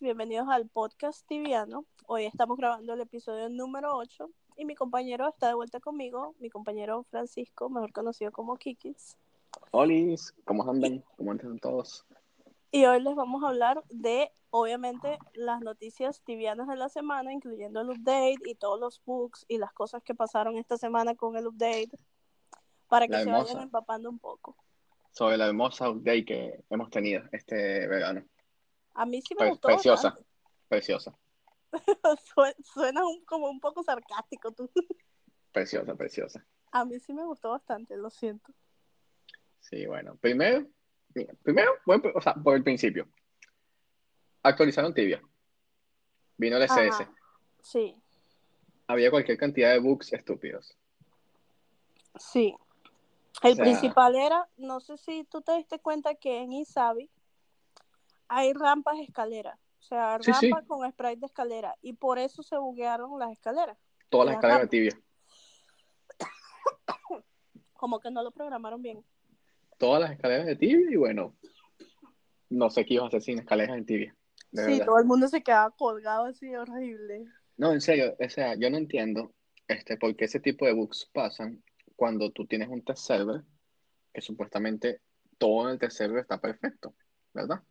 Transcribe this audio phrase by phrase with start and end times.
[0.00, 1.84] bienvenidos al podcast tibiano.
[2.06, 6.48] Hoy estamos grabando el episodio número 8 y mi compañero está de vuelta conmigo, mi
[6.48, 9.16] compañero Francisco, mejor conocido como Kikis.
[9.70, 9.94] Hola,
[10.44, 11.04] ¿cómo andan?
[11.16, 12.06] ¿Cómo andan todos?
[12.70, 17.80] Y hoy les vamos a hablar de, obviamente, las noticias tibianas de la semana, incluyendo
[17.82, 21.46] el update y todos los bugs y las cosas que pasaron esta semana con el
[21.48, 21.90] update,
[22.88, 23.44] para que La se hermosa.
[23.44, 24.56] vayan empapando un poco.
[25.10, 28.24] Sobre la hermosa update que hemos tenido este verano.
[28.94, 30.28] A mí sí me Pre- gustó preciosa, bastante.
[30.68, 31.18] preciosa,
[32.34, 34.70] Sue- Suena un- como un poco sarcástico tú.
[35.52, 36.44] preciosa, preciosa.
[36.72, 38.52] A mí sí me gustó bastante, lo siento.
[39.60, 40.16] Sí, bueno.
[40.16, 40.66] Primero,
[41.42, 43.08] primero, empe- o sea, por el principio.
[44.42, 45.22] Actualizaron Tibia.
[46.36, 47.02] Vino el SS.
[47.04, 47.14] Ajá,
[47.60, 47.94] Sí,
[48.88, 50.76] Había cualquier cantidad de bugs estúpidos.
[52.18, 52.54] sí.
[53.42, 57.10] El O sea- principal era, no sé si tú te diste cuenta que en Isabi
[58.34, 59.58] hay rampas escaleras.
[59.78, 60.50] O sea, Sí, sí.
[60.50, 61.76] rampas con sprite de escalera.
[61.82, 63.76] Y por eso se buguearon las escaleras.
[64.08, 64.98] Todas las Las escaleras de rampas.
[64.98, 65.02] Tibia.
[67.74, 69.04] Como que no lo programaron bien.
[69.78, 71.36] Todas las escaleras de Tibia y bueno,
[72.48, 74.16] no sé qué ibas a hacer sin escaleras en Tibia.
[74.52, 74.86] De sí, verdad.
[74.86, 77.24] todo el mundo se quedaba colgado así, horrible.
[77.56, 79.34] No, en serio, o sea, yo no entiendo
[79.66, 81.62] este, por qué ese tipo de bugs pasan
[81.96, 83.42] cuando tú tienes un test server
[84.12, 85.00] que supuestamente
[85.38, 86.94] todo en el test server está perfecto,
[87.34, 87.62] ¿verdad?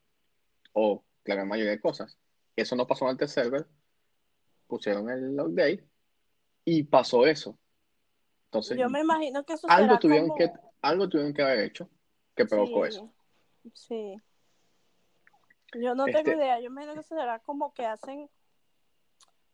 [0.73, 2.17] O la gran mayoría de cosas.
[2.55, 3.67] Eso no pasó en el server,
[4.67, 5.85] pusieron el update
[6.65, 7.57] y pasó eso.
[8.45, 10.37] Entonces, Yo me imagino que eso algo será tuvieron como...
[10.37, 11.89] que, algo tuvieron que haber hecho
[12.35, 13.13] que provocó Sí, eso.
[13.73, 14.15] Sí.
[15.73, 16.59] Yo no Este- tengo idea.
[16.59, 18.29] Yo me imagino que será como que hacen.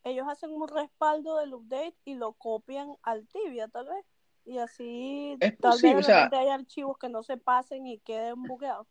[0.04, 4.06] Ellos hacen un respaldo del update y lo copian al Tibia, tal vez.
[4.46, 7.86] Y así, Es tal posible, o vez sea- repente hay archivos que no se pasen
[7.86, 8.88] y queden bugueados.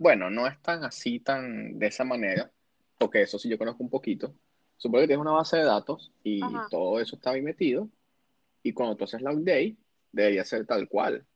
[0.00, 2.50] Bueno, no es tan así, tan de esa manera,
[2.96, 4.34] porque eso sí yo conozco un poquito.
[4.78, 6.68] Supongo que tienes una base de datos y Ajá.
[6.70, 7.86] todo eso está ahí metido.
[8.62, 9.76] Y cuando tú haces la update,
[10.10, 11.26] debería ser tal cual.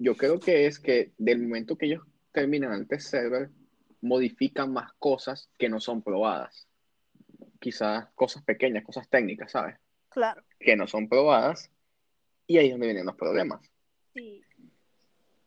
[0.00, 2.02] Yo creo que es que del momento que ellos
[2.32, 3.50] terminan el test server,
[4.00, 6.66] modifican más cosas que no son probadas.
[7.60, 9.76] Quizás cosas pequeñas, cosas técnicas, ¿sabes?
[10.08, 10.42] Claro.
[10.58, 11.70] Que no son probadas.
[12.48, 13.60] Y ahí es donde vienen los problemas.
[14.12, 14.42] Sí.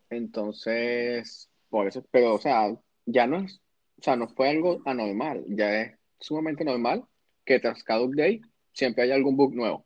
[0.09, 2.75] Entonces, por eso, pero, o sea,
[3.05, 3.61] ya no es,
[3.99, 7.05] o sea, no fue algo anormal, ya es sumamente normal
[7.45, 8.41] que tras cada update
[8.73, 9.85] siempre hay algún bug nuevo.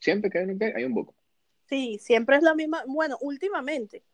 [0.00, 1.14] Siempre que hay un update hay un bug.
[1.66, 2.84] Sí, siempre es la misma.
[2.86, 4.04] Bueno, últimamente,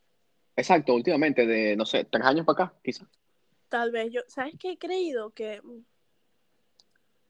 [0.57, 3.07] Exacto, últimamente, de, no sé, tres años para acá, quizás.
[3.69, 4.21] tal vez yo.
[4.27, 5.31] ¿Sabes qué he creído?
[5.31, 5.61] Que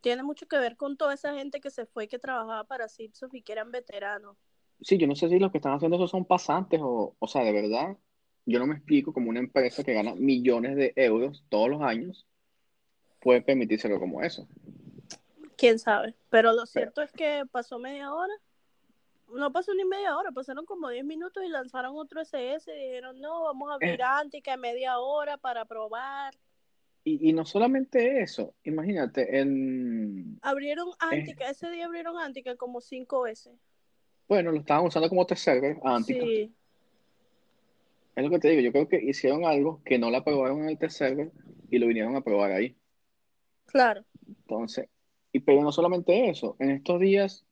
[0.01, 3.35] tiene mucho que ver con toda esa gente que se fue que trabajaba para Sipsoft
[3.35, 4.38] y que eran veteranos.
[4.81, 7.44] Sí, yo no sé si los que están haciendo eso son pasantes o, o sea,
[7.44, 7.97] de verdad,
[8.47, 12.25] yo no me explico cómo una empresa que gana millones de euros todos los años
[13.19, 14.47] puede permitírselo como eso.
[15.58, 16.16] quién sabe.
[16.30, 18.34] Pero lo cierto es que pasó media hora.
[19.35, 23.19] No pasó ni media hora, pasaron como 10 minutos y lanzaron otro SS y dijeron,
[23.19, 24.03] no, vamos a abrir Eh.
[24.03, 26.34] Antica en media hora para probar.
[27.03, 33.24] Y, y no solamente eso, imagínate, en, Abrieron Antica, ese día abrieron Antica como cinco
[33.24, 33.53] veces.
[34.28, 36.25] bueno, lo estaban usando como test server, Antica.
[36.25, 36.53] Sí,
[38.17, 40.69] Es lo que te digo, yo creo que hicieron algo que no la probaron en
[40.69, 41.31] el test server
[41.69, 42.75] y lo vinieron a probar ahí.
[43.67, 44.03] claro.
[44.28, 44.89] Entonces,
[45.31, 47.45] y pero no solamente eso, en estos días,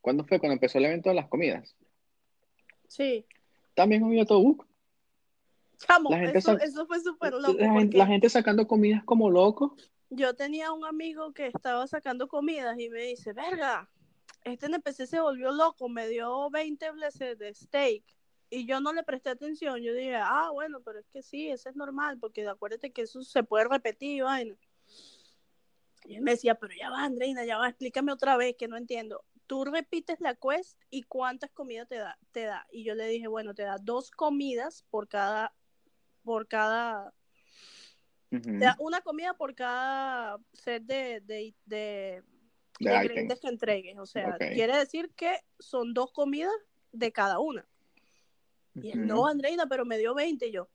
[0.00, 0.38] ¿cuándo fue?
[0.38, 1.74] Cuando empezó el evento de las comidas.
[2.86, 3.26] Sí.
[3.74, 4.64] También otro bug.
[5.78, 7.56] Chamo, La gente eso, fue súper loco.
[7.58, 9.72] La, porque la gente sacando comidas como locos.
[10.10, 13.90] Yo tenía un amigo que estaba sacando comidas y me dice, verga,
[14.44, 18.04] este NPC se volvió loco, me dio 20 blessed de steak.
[18.54, 19.82] Y yo no le presté atención.
[19.82, 23.22] Yo dije, ah, bueno, pero es que sí, eso es normal, porque acuérdate que eso
[23.22, 24.56] se puede repetir, vaina.
[26.04, 28.76] Y él me decía, pero ya va, Andreina, ya va, explícame otra vez, que no
[28.76, 29.24] entiendo.
[29.48, 32.64] Tú repites la quest y cuántas comidas te da, te da.
[32.70, 35.52] Y yo le dije, bueno, te da dos comidas por cada,
[36.22, 37.12] por cada
[38.30, 42.22] te da una comida por cada set de, de, de,
[42.78, 43.98] de ingredientes que entregues.
[43.98, 46.52] O sea, quiere decir que son dos comidas
[46.92, 47.66] de cada una.
[48.74, 50.46] Y él, no, Andreina, pero me dio 20.
[50.48, 50.68] Y yo,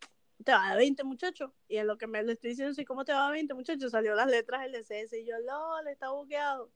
[0.44, 1.54] te va a dar 20, muchacho.
[1.68, 3.54] Y en lo que me le estoy diciendo, sí, ¿cómo te va a dar 20,
[3.54, 3.90] muchacho?
[3.90, 6.70] Salió las letras LCS y yo, LOL, está bugueado.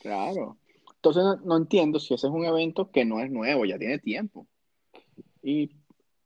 [0.00, 0.56] Claro.
[0.94, 3.98] Entonces no, no entiendo si ese es un evento que no es nuevo, ya tiene
[3.98, 4.46] tiempo.
[5.42, 5.70] Y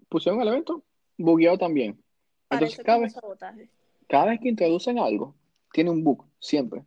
[0.09, 0.85] pusieron el evento
[1.19, 2.03] bugueado también.
[2.51, 3.69] Entonces Parece cada como vez, sabotaje.
[4.09, 5.35] cada vez que introducen algo,
[5.73, 6.83] tiene un bug, siempre.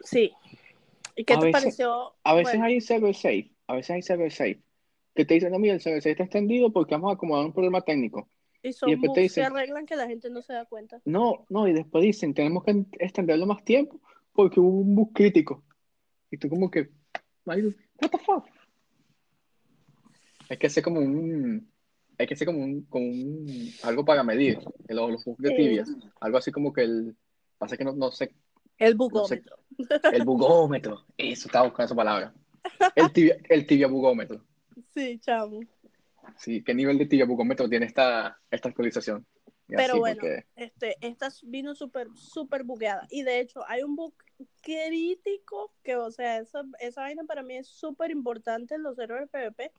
[0.00, 0.32] Sí.
[1.16, 2.14] ¿Y qué A te veces- pareció?
[2.22, 4.60] A veces Bueno, hay server safe, a veces hay server safe,
[5.16, 7.80] que te dicen, no, mira, el safe está extendido porque vamos a acomodar un problema
[7.80, 8.28] técnico.
[8.62, 11.00] Y son después te dicen- se arreglan que la gente no se da cuenta.
[11.04, 14.00] No, no, y después dicen, tenemos que extenderlo más tiempo
[14.32, 15.64] porque hubo un bug crítico.
[16.30, 16.90] Y tú como que,
[17.44, 17.58] what
[18.10, 18.44] the fuck?
[20.48, 21.68] Hay que hacer como un,
[22.18, 24.58] hay que hacer como un, como un, algo para medir
[24.88, 25.90] los, los bugs de tibias.
[26.20, 27.16] Algo así como que el,
[27.58, 28.32] pasa que no, no sé,
[28.78, 29.56] El no sé, bugómetro.
[30.12, 31.04] el bugómetro.
[31.16, 32.34] Eso, estaba buscando esa palabra.
[32.94, 34.44] El tibia, el tibia bugómetro.
[34.92, 35.60] Sí, chamo.
[36.38, 39.26] Sí, ¿qué nivel de tibia bugómetro tiene esta, esta actualización?
[39.68, 43.06] Y Pero bueno, porque- este, esta vino súper, súper bugueada.
[43.10, 44.14] Y de hecho, hay un bug
[44.60, 49.28] crítico que, o sea, esa, esa vaina para mí es súper importante en los servidores
[49.30, 49.72] PvP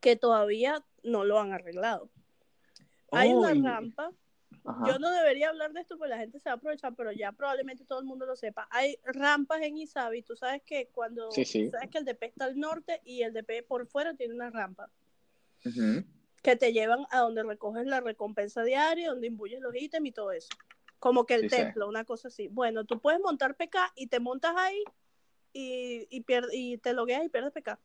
[0.00, 2.10] que todavía no lo han arreglado.
[3.10, 4.10] Hay una Oh, rampa.
[4.64, 4.84] Ajá.
[4.86, 7.32] Yo no debería hablar de esto porque la gente se va a aprovechar, pero ya
[7.32, 8.68] probablemente todo el mundo lo sepa.
[8.70, 10.22] Hay rampas en Isabi.
[10.22, 11.30] Tú sabes que cuando.
[11.30, 11.70] Sí, sí.
[11.70, 14.90] Sabes que el DP está al norte y el DP por fuera tiene una rampa
[16.42, 20.32] que te llevan a donde recoges la recompensa diaria, donde imbuyes los ítems y todo
[20.32, 20.48] eso.
[20.98, 22.48] Como que el Sí templo, una cosa así.
[22.48, 24.82] Bueno, tú puedes montar PK y te montas ahí
[25.52, 27.78] y, y, y te logueas y pierdes PK.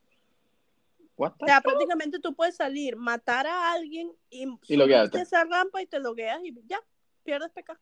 [1.18, 5.20] O sea, prácticamente tú puedes salir, matar a alguien y, loguearte.
[5.20, 6.78] esa rampa y te logueas y ya,
[7.24, 7.78] pierdes PK.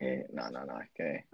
[0.00, 1.24] Eh, no, no, no, es que.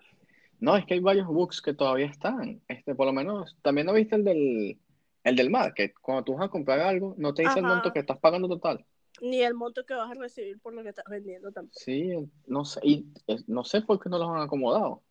[0.58, 2.62] No, es que hay varios bugs que todavía están.
[2.68, 4.80] Este, por lo menos, también no viste el del,
[5.24, 5.92] el del market.
[6.00, 8.84] Cuando tú vas a comprar algo, no te dice el monto que estás pagando total.
[9.20, 11.78] Ni el monto que vas a recibir por lo que estás vendiendo tampoco.
[11.78, 12.10] Sí,
[12.46, 15.02] no sé, y es- no sé por qué no los han acomodado.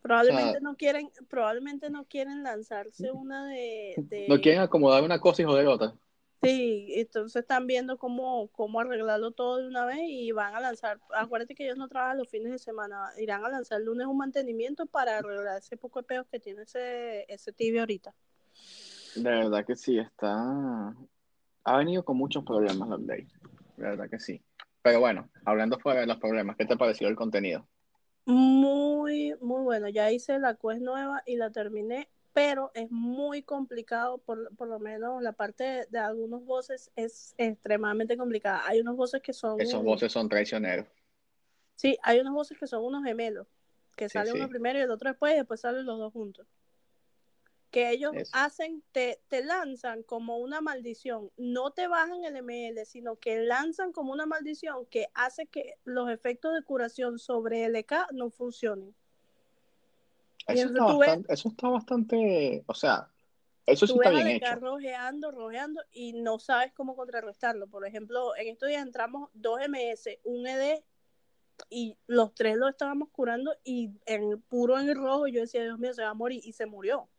[0.00, 5.02] Probablemente O sea- no quieren, probablemente no quieren lanzarse una de, de- No quieren acomodar
[5.02, 5.94] una cosa y joder otra.
[6.40, 11.00] Sí, entonces están viendo cómo, cómo arreglarlo todo de una vez y van a lanzar,
[11.12, 14.18] acuérdate que ellos no trabajan los fines de semana, irán a lanzar el lunes un
[14.18, 18.14] mantenimiento para arreglar ese poco de peos que tiene ese, ese tibio ahorita.
[19.16, 20.94] De verdad que sí, está.
[21.64, 23.26] Ha venido con muchos problemas la update.
[23.76, 24.40] De verdad que sí.
[24.80, 27.66] Pero bueno, hablando fuera de los problemas, ¿qué te pareció el contenido?
[28.28, 34.18] Muy, muy bueno, ya hice la quest nueva y la terminé, pero es muy complicado,
[34.18, 38.62] por, por lo menos la parte de, de algunos voces es extremadamente complicada.
[38.66, 39.58] Hay unos voces que son...
[39.60, 40.86] Esos voces son traicioneros.
[41.76, 43.46] Sí, hay unos voces que son unos gemelos,
[43.96, 44.38] que Sí, sale sí.
[44.38, 46.46] uno primero y el otro después y después salen los dos juntos.
[47.70, 48.30] Que ellos Eso.
[48.34, 53.92] hacen, te, te lanzan como una maldición, no te bajan el ML, sino que lanzan
[53.92, 58.94] como una maldición que hace que los efectos de curación sobre el EK no funcionen.
[60.46, 63.10] Eso está, bastante, eso está bastante, o sea,
[63.66, 64.54] eso sí Tú está ves bien hecho.
[64.54, 67.66] rojeando, rojeando y no sabes cómo contrarrestarlo.
[67.66, 70.82] Por ejemplo, en estos días entramos dos MS, un ED
[71.68, 75.78] y los tres lo estábamos curando y en puro en el rojo yo decía, Dios
[75.78, 77.10] mío, se va a morir y se murió.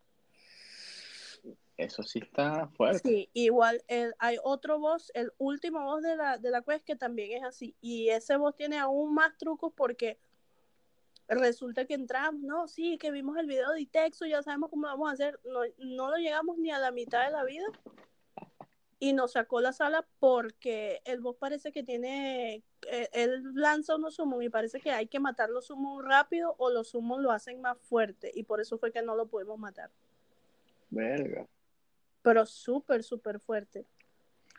[1.79, 3.07] Eso sí está fuerte.
[3.07, 6.97] Sí, igual el- hay otro boss, el último boss de la, de la quest que
[6.97, 7.73] también es así.
[7.79, 10.19] Y ese boss tiene aún más trucos porque
[11.29, 14.89] resulta que entramos, no, sí, que vimos el video de Itexo, ya sabemos cómo lo
[14.89, 15.39] vamos a hacer.
[15.45, 17.65] No, no lo llegamos ni a la mitad de la vida
[18.99, 22.61] y nos sacó la sala porque el boss parece que tiene,
[22.91, 26.69] eh, él lanza unos summons y parece que hay que matar los summons rápido o
[26.71, 29.89] los summons lo hacen más fuerte y por eso fue que no lo pudimos matar.
[30.89, 31.47] Verga.
[32.21, 33.85] Pero súper, súper fuerte.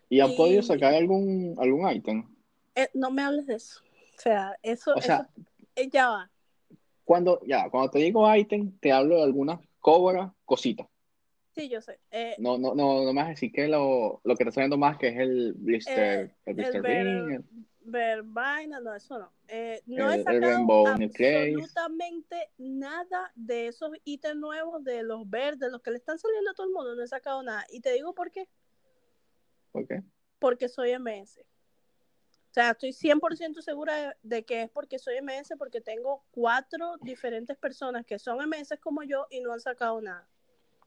[0.09, 2.25] ¿Y han Y- podido sacar algún, algún ítem?
[2.75, 3.81] Eh, no me hables de eso.
[4.17, 5.45] O sea, eso, O sea, eso-
[5.77, 6.31] eh, ya va.
[7.05, 10.87] cuando, ya, cuando te digo ítem, te hablo de algunas cobras, cositas.
[11.55, 11.99] Sí, yo sé.
[12.11, 14.61] Eh, No, no, no, no me vas a decir que lo, lo que te está
[14.61, 17.45] viendo más que es el blister, el blister el ring, el-
[17.83, 19.33] ver vaina, no, eso no.
[19.49, 25.83] Eh, no he El- sacado absolutamente nada de esos ítems nuevos, de los verdes, los
[25.83, 26.95] que le están saliendo a todo el mundo.
[26.95, 27.65] No he sacado nada.
[27.71, 28.49] Y te digo por qué.
[29.73, 30.03] ¿por qué?
[30.39, 31.41] Porque soy MS.
[31.41, 36.97] O sea, estoy 100% segura de, de que es porque soy MS, porque tengo cuatro
[37.03, 40.29] diferentes personas que son MS como yo y no han sacado nada.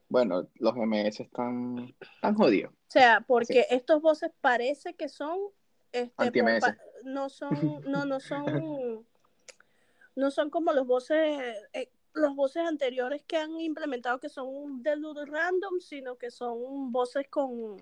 [0.09, 2.73] Bueno, los MS están, están jodidos.
[2.73, 5.39] O sea, porque estos voces parece que son
[5.93, 9.05] este, no son, no, no son,
[10.15, 14.95] no son como los voces, eh, los voces anteriores que han implementado que son de
[15.27, 17.77] random, sino que son voces con,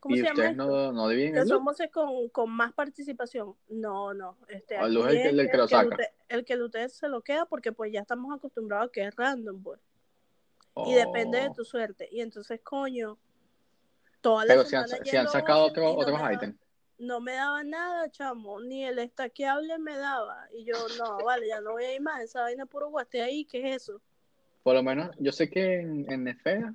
[0.00, 3.54] ¿cómo ¿Y se llama ustedes no, no dividen son voces con, con más participación.
[3.68, 4.36] No, no.
[4.48, 5.96] Este, Ah, es el- el que lo saca.
[6.28, 9.80] el que se lo queda porque pues ya estamos acostumbrados a que es random, pues.
[10.76, 10.96] Y Oh.
[10.96, 12.08] depende de tu suerte.
[12.10, 13.16] Y entonces, coño,
[14.24, 16.56] toda la Pero si han, si han sacado voces otro- no otros ítems.
[16.96, 20.48] No me daba nada, chamo, ni el estaqueable me daba.
[20.54, 23.44] Y yo, no, vale, ya no voy a ir más, esa vaina puro guaste ahí,
[23.44, 24.00] ¿qué es eso?
[24.62, 26.74] Por lo menos, yo sé que en, en Nefera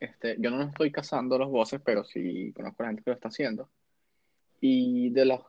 [0.00, 3.14] Este, yo no estoy cazando los bosses, pero sí conozco a la gente que lo
[3.14, 3.68] está haciendo.
[4.60, 5.40] Y de las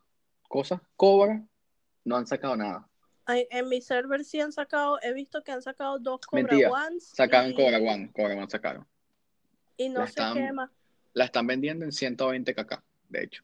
[0.49, 1.41] cosas Cobra,
[2.03, 2.87] no han sacado nada.
[3.25, 6.69] Ay, En mi server sí han sacado, he visto que han sacado dos Cobra Mentira,
[6.71, 7.07] Ones.
[7.15, 8.85] Sacaron y, Cobra One, Cobra One sacaron.
[9.77, 10.69] Y no La sé están- qué más.
[11.15, 13.43] La están vendiendo en 120 kk, de hecho.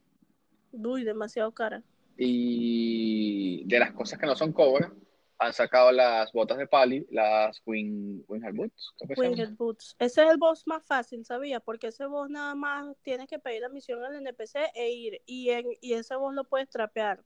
[0.73, 1.81] Uy, demasiado cara.
[2.17, 4.93] Y de las cosas que no son Cobra,
[5.39, 8.93] han sacado las botas de Pali, las Wing, Winged Boots.
[9.17, 9.95] Winged Boots.
[9.97, 11.61] Ese es el boss más fácil, ¿sabías?
[11.65, 15.21] Porque ese boss nada más tienes que pedir la misión al NPC e ir.
[15.25, 17.23] Y, en, y ese boss lo puedes trapear.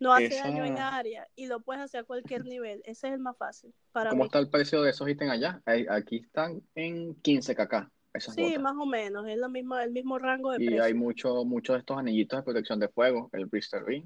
[0.00, 2.82] No hace Esa- daño en área y lo puedes hacer a cualquier nivel.
[2.84, 4.26] Ese es el más fácil para ¿Cómo mí.
[4.26, 5.62] está el precio de esos ítems allá?
[5.90, 8.62] Aquí están en 15 kk, esas Sí, botas.
[8.62, 9.26] más o menos.
[9.28, 10.84] Es lo mismo, el mismo rango de Y precio.
[10.84, 14.04] hay muchos muchos de estos anillitos de protección de fuego, el Bristol Ring.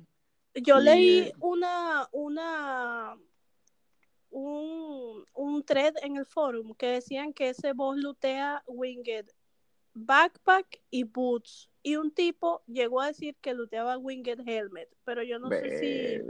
[0.55, 3.17] Yo y, leí eh, una, una,
[4.31, 9.27] un, un thread en el forum que decían que ese boss lutea Winged
[9.95, 11.71] Backpack y Boots.
[11.83, 14.89] Y un tipo llegó a decir que luteaba Winged Helmet.
[15.05, 16.23] Pero yo no sé si.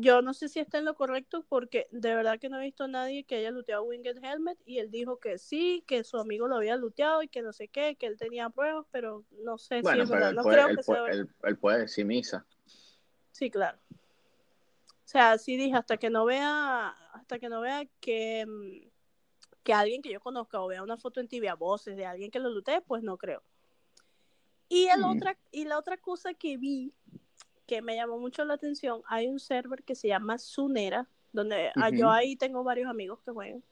[0.00, 2.84] Yo no sé si está en lo correcto porque de verdad que no he visto
[2.84, 4.56] a nadie que haya luteado Winged Helmet.
[4.64, 7.66] Y él dijo que sí, que su amigo lo había luteado y que no sé
[7.66, 10.32] qué, que él tenía pruebas, pero no sé Bueno, si es verdad.
[10.34, 12.46] No puede, creo él que sea puede- él- él puede decir misa.
[13.32, 13.78] Sí, claro.
[13.90, 18.88] O sea, sí dije, hasta que no vea, hasta que no vea que, mm,
[19.64, 22.38] que alguien que yo conozca o vea una foto en tibia voces de alguien que
[22.38, 23.42] lo lutee, pues no creo.
[24.68, 25.04] Y, el Mm.
[25.04, 26.92] otra, y la otra cosa que vi
[27.68, 31.90] que me llamó mucho la atención, hay un server que se llama Sunera, donde ah,
[31.90, 33.62] yo ahí tengo varios amigos que juegan.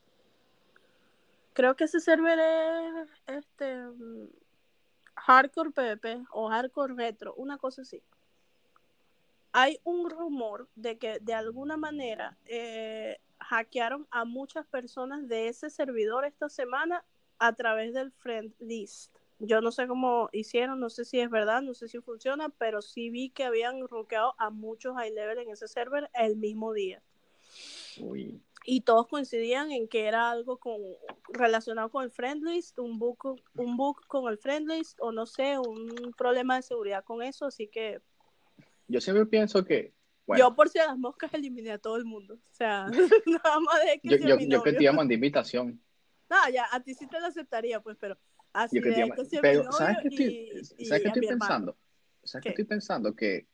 [1.55, 4.29] Creo que ese server es este mm,
[5.17, 8.00] hardcore PvP o hardcore retro, una cosa así
[9.59, 15.71] hay un rumor de que de alguna manera eh, hackearon a muchas personas de ese
[15.71, 17.03] servidor esta semana
[17.38, 19.17] a través del friend list.
[19.38, 22.81] Yo no sé cómo hicieron, no sé si es verdad, no sé si funciona, pero
[22.81, 27.02] sí vi que habían hackeado a muchos high level en ese server el mismo día.
[28.00, 28.40] Uy.
[28.64, 30.81] Y todos coincidían en que era algo con,
[31.28, 35.26] relacionado con el friend list, un bug, un bug con el friend list, o no
[35.26, 38.00] sé, un problema de seguridad con eso, así que
[38.88, 39.93] Yo siempre pienso que,
[40.26, 42.35] bueno, Yo por si a las moscas eliminé a todo el mundo.
[42.35, 42.87] O sea,
[43.26, 45.81] nada más de que yo, yo, mi yo que te iba a mandar invitación.
[46.28, 48.19] No, ya, a ti sí te lo aceptaría, pues, pero
[48.57, 51.77] así Yo que te pero, ¿sabes qué estoy, ¿sabes qué estoy pensando?
[52.25, 53.15] ¿Sabes qué estoy pensando?
[53.15, 53.47] Que,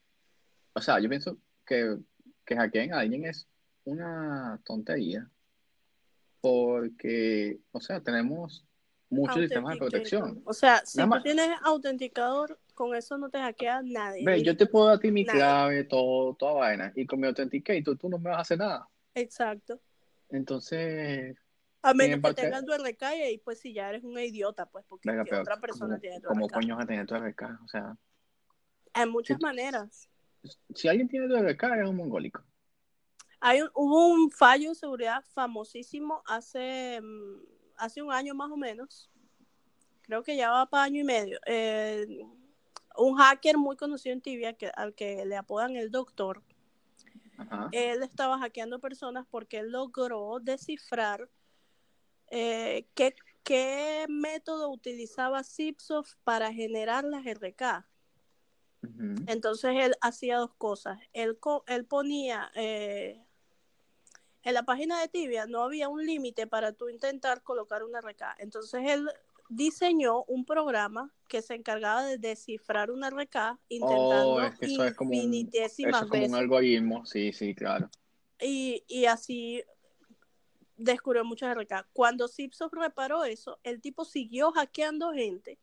[0.73, 1.99] o sea, yo pienso que,
[2.45, 3.49] que hackeen a alguien es
[3.85, 5.29] una tontería.
[6.41, 8.65] Porque, o sea, tenemos
[9.11, 10.43] muchos sistemas de protección.
[10.45, 14.25] O sea, si Nada tú tienes autenticador, con eso no te hackea nadie.
[14.25, 15.39] Ve, yo te puedo dar a ti mi Nadie.
[15.39, 18.89] clave, todo, toda vaina, y con mi Authenticator tú no me vas a hacer nada.
[19.15, 19.81] Exacto.
[20.31, 21.37] Entonces,
[21.83, 24.85] A menos que tengas tu RK y ahí, pues si ya eres un idiota, pues
[24.89, 26.55] porque venga, otra persona ¿cómo, tiene tu cómo RK.
[26.55, 27.61] coño vas a tener tu RK?
[27.65, 27.97] O sea,
[28.95, 30.09] Hay muchas Si- maneras.
[30.75, 32.43] si alguien tiene tu RK, es un mongólico.
[33.41, 37.41] Hay un- hubo un fallo de seguridad famosísimo hace, mm,
[37.79, 39.11] hace un año más o menos.
[40.03, 41.41] Creo que ya va para año y medio.
[41.47, 42.07] Eh,
[42.97, 46.43] un hacker muy conocido en Tibia, que, al que le apodan el doctor,
[47.39, 47.69] Ajá.
[47.73, 51.29] él estaba hackeando personas porque él logró descifrar
[52.35, 57.87] eh, qué, qué método utilizaba Zipsoft para generar las RK.
[59.27, 60.99] Entonces él hacía dos cosas.
[61.13, 63.23] Él, él ponía eh,
[64.43, 68.37] en la página de Tibia no había un límite para tú intentar colocar una RK.
[68.39, 69.07] Entonces él
[69.51, 74.87] diseñó un programa que se encargaba de descifrar una RK intentando Oh, es que eso
[74.87, 76.39] es como un, eso infinitésimas es como un veces.
[76.39, 77.91] algoritmo, sí, sí, claro.
[78.41, 79.63] Y, y así
[80.83, 81.87] descubrió muchas RK.
[81.93, 85.59] Cuando Zipsoft reparó eso, el tipo siguió hackeando gente,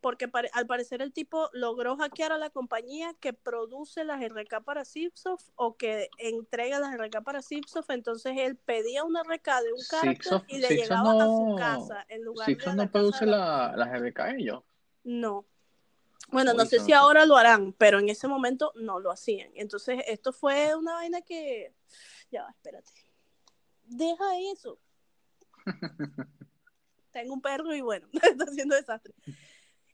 [0.00, 4.84] porque al parecer el tipo logró hackear a la compañía que produce las RK para
[4.84, 9.80] Zipsoft o que entrega las RK para Zipsoft, entonces él pedía una RK de un
[9.80, 13.74] Zipsoft, y le Zipsoft llegaba a su casa en lugar de Zipsoft no produce la
[13.76, 14.62] las RK ellos.
[15.04, 15.44] No.
[16.30, 19.50] Bueno, no sé si ahora lo harán, pero en ese momento no lo hacían.
[19.54, 21.72] Entonces, esto fue una vaina que.
[22.30, 23.07] Ya va, espérate.
[23.88, 24.78] Deja eso.
[27.10, 29.14] Tengo un perro y bueno, está haciendo desastre.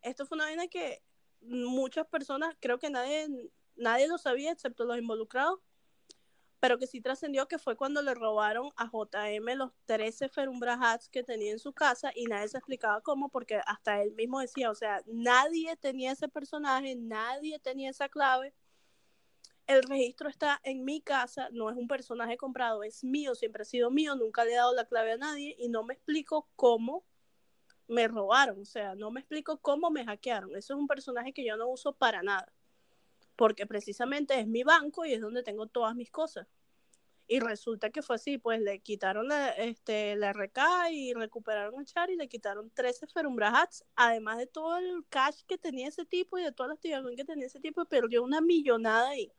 [0.03, 1.03] Esto fue una vaina que
[1.41, 3.29] muchas personas, creo que nadie,
[3.77, 5.61] nadie lo sabía excepto los involucrados,
[6.61, 11.11] pero que sí trascendió que fue cuando le robaron a JM los 13 Ferumbra hats
[11.11, 14.71] que tenía en su casa y nadie se explicaba cómo, porque hasta él mismo decía,
[14.71, 18.55] o sea, nadie tenía ese personaje, nadie tenía esa clave.
[19.67, 23.65] El registro está en mi casa, no es un personaje comprado, es mío, siempre ha
[23.65, 27.05] sido mío, nunca le he dado la clave a nadie y no me explico cómo
[27.89, 30.55] me robaron, o sea, no me explico cómo me hackearon.
[30.57, 32.53] Eso es un personaje que yo no uso para nada,
[33.37, 36.47] porque precisamente es mi banco y es donde tengo todas mis cosas.
[37.27, 41.87] Y resulta que fue así, pues le quitaron la, este, la RK y recuperaron el
[41.87, 46.37] char y le quitaron 13 Ferumbrahats, además de todo el cash que tenía ese tipo
[46.37, 49.33] y de toda la activación que tenía ese tipo, perdió una millonada ahí.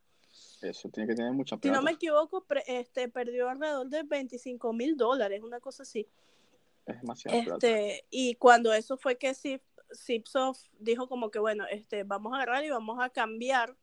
[0.70, 1.76] Eso tiene que tener mucha Si plata.
[1.76, 6.06] no me equivoco, pre- este, perdió alrededor de 25 mil dólares, una cosa así.
[6.86, 7.66] Es demasiado plata.
[7.66, 9.62] Este, y cuando eso fue que Zip,
[9.94, 13.76] Zipsoft dijo como que, bueno, este, vamos a agarrar y vamos a cambiar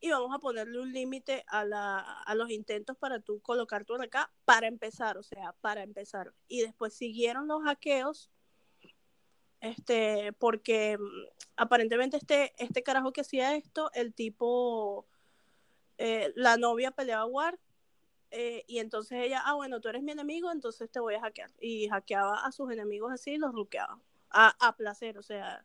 [0.00, 3.94] y vamos a ponerle un límite a, la, a los intentos para tú colocar tu
[3.94, 6.32] RK para empezar, o sea, para empezar.
[6.48, 8.28] Y después siguieron los hackeos,
[9.60, 15.06] este, porque mm, aparentemente este, este carajo que hacía esto, el tipo,
[16.04, 17.58] eh, la novia peleaba War,
[18.32, 21.50] eh, y entonces ella, ah, bueno, tú eres mi enemigo, entonces te voy a hackear.
[21.60, 24.00] Y hackeaba a sus enemigos así y los ruqueaba.
[24.30, 25.64] A, a placer, o sea,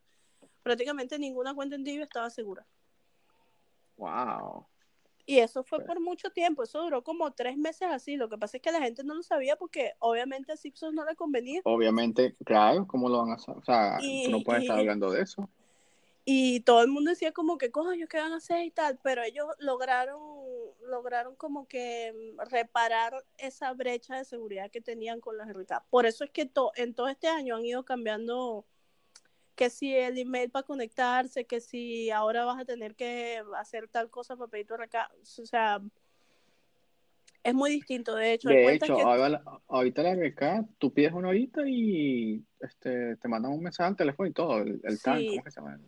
[0.62, 2.64] prácticamente ninguna cuenta en Divi estaba segura.
[3.96, 4.66] Wow.
[5.26, 5.88] Y eso fue Pues.
[5.88, 8.16] por mucho tiempo, eso duró como tres meses así.
[8.16, 11.04] Lo que pasa es que la gente no lo sabía porque obviamente a Simpsons no
[11.04, 11.60] le convenía.
[11.64, 13.56] Obviamente, claro, ¿cómo lo van a hacer?
[13.56, 15.48] O sea, Y- tú no puedes estar hablando de eso.
[16.30, 18.98] Y todo el mundo decía como que, coño, ¿qué van a hacer y tal?
[19.02, 20.20] Pero ellos lograron,
[20.82, 25.84] lograron como que mm, reparar esa brecha de seguridad que tenían con las RK.
[25.88, 28.66] Por eso es que to- en todo este año han ido cambiando
[29.56, 34.10] que si el email para conectarse, que si ahora vas a tener que hacer tal
[34.10, 35.10] cosa para pedir tu RK.
[35.40, 35.80] O sea,
[37.42, 38.14] es muy distinto.
[38.14, 42.44] De hecho, De hecho, que- ahora la- ahorita la beca, tú pides una horita y
[42.60, 45.26] este, te mandan un mensaje al teléfono y todo, el, el TAN, Sí.
[45.28, 45.80] ¿cómo es que se llama?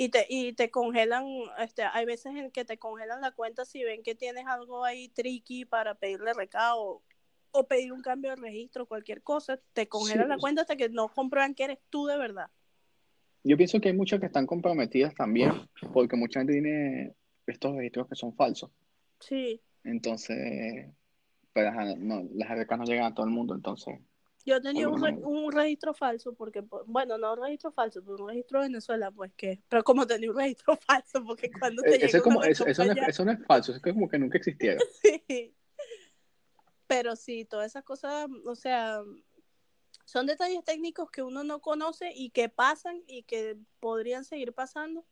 [0.00, 1.26] Y te, y te congelan,
[1.58, 5.08] este, hay veces en que te congelan la cuenta si ven que tienes algo ahí
[5.08, 7.02] tricky para pedirle recado
[7.50, 10.30] o pedir un cambio de registro, cualquier cosa, te congelan Sí.
[10.30, 12.48] la cuenta hasta que no comprueban que eres tú de verdad.
[13.42, 15.50] Yo pienso que hay muchas que están comprometidas también,
[15.92, 17.16] porque mucha gente tiene
[17.48, 18.70] estos registros que son falsos.
[19.18, 20.86] Sí, Entonces,
[21.52, 23.98] pero ajá, no, las becas no llegan a todo el mundo, entonces.
[24.48, 28.28] Yo tenía un, re- un registro falso, porque, bueno, no un registro falso, pero un
[28.30, 32.06] registro de Venezuela, pues que, pero como tenía un registro falso, porque cuando te llega
[32.06, 34.38] Eso, como, eso, eso no, es, eso no es falso, eso es como que nunca
[34.38, 34.80] existiera.
[35.02, 35.54] Sí.
[36.86, 39.02] Pero sí, todas esas cosas, o sea,
[40.06, 45.04] son detalles técnicos que uno no conoce y que pasan y que podrían seguir pasando.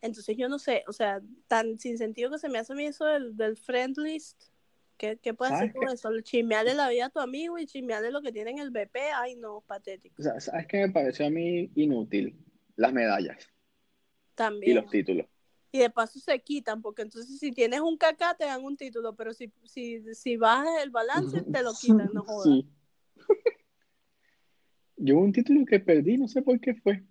[0.00, 2.86] Entonces yo no sé, o sea, tan sin sentido que se me hace a mí
[2.86, 4.49] eso del, del friend list.
[5.00, 6.20] ¿Qué, qué puedes hacer ¿Sabes con eso?
[6.20, 8.96] Chismearle la vida a tu amigo y chismearle lo que tiene en el BP.
[9.16, 10.14] Ay, no, patético.
[10.18, 12.38] O sea, ¿sabes qué me pareció a mí inútil?
[12.76, 14.76] Las medallas y También.
[14.76, 15.26] los títulos.
[15.72, 19.16] Y de paso se quitan, porque entonces si tienes un caca te dan un título,
[19.16, 22.44] pero si, si, si bajas el balance te lo quitan, no jodas.
[22.44, 22.68] Sí.
[24.98, 27.02] Yo un título que perdí, no sé por qué fue.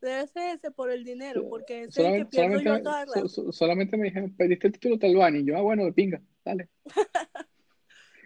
[0.00, 2.84] Debe ser ese por el dinero, porque ese es el que Solamente, pierdo yo solamente,
[2.84, 6.22] cada so- solamente me dijeron, perdiste el título tal y yo, ah, bueno, de pinga,
[6.44, 6.68] dale.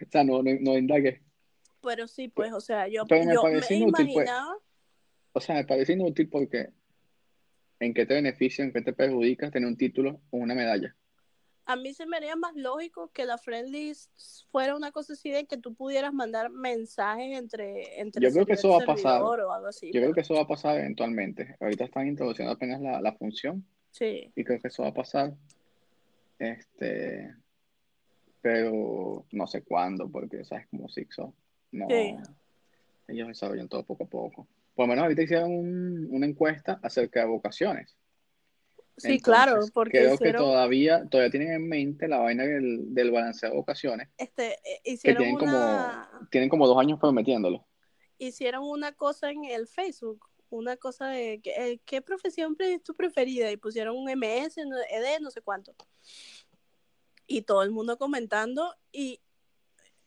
[0.01, 1.21] o sea, no, no, no indagué.
[1.81, 4.25] Pero sí, pues, o sea, yo, Pero me yo parece me inútil, pues.
[4.25, 4.57] imaginaba,
[5.33, 6.69] O sea, me parece inútil porque
[7.79, 10.95] ¿en qué te beneficia, en qué te perjudica tener un título o una medalla?
[11.65, 14.11] A mí se me haría más lógico que la friend list
[14.51, 18.53] fuera una cosa así de que tú pudieras mandar mensajes entre, entre Yo creo que
[18.53, 19.21] eso va a pasar.
[19.67, 19.87] así.
[19.91, 21.55] Yo creo que eso va a pasar eventualmente.
[21.59, 25.33] Ahorita están introduciendo apenas la, la función Sí, y creo que eso va a pasar.
[26.37, 27.33] Este,
[28.41, 31.33] pero no sé cuándo, porque sabes como Sixo,
[31.71, 32.15] no, Sí.
[33.07, 34.47] ellos desarrollan todo poco a poco.
[34.75, 37.95] Por lo menos ahorita hicieron un- una encuesta acerca de vocaciones.
[38.97, 43.11] Sí Entonces, claro, porque creo que todavía, todavía tienen en mente la vaina del, del
[43.11, 47.65] balanceo de vocaciones, este, eh, que hicieron tienen una, como, tienen como dos años prometiéndolo.
[48.17, 52.95] hicieron una cosa en el Facebook, una cosa de que, eh, qué profesión es tu
[52.95, 55.75] preferida y pusieron un MS, ED, no sé cuánto.
[57.27, 59.19] Y todo el mundo comentando y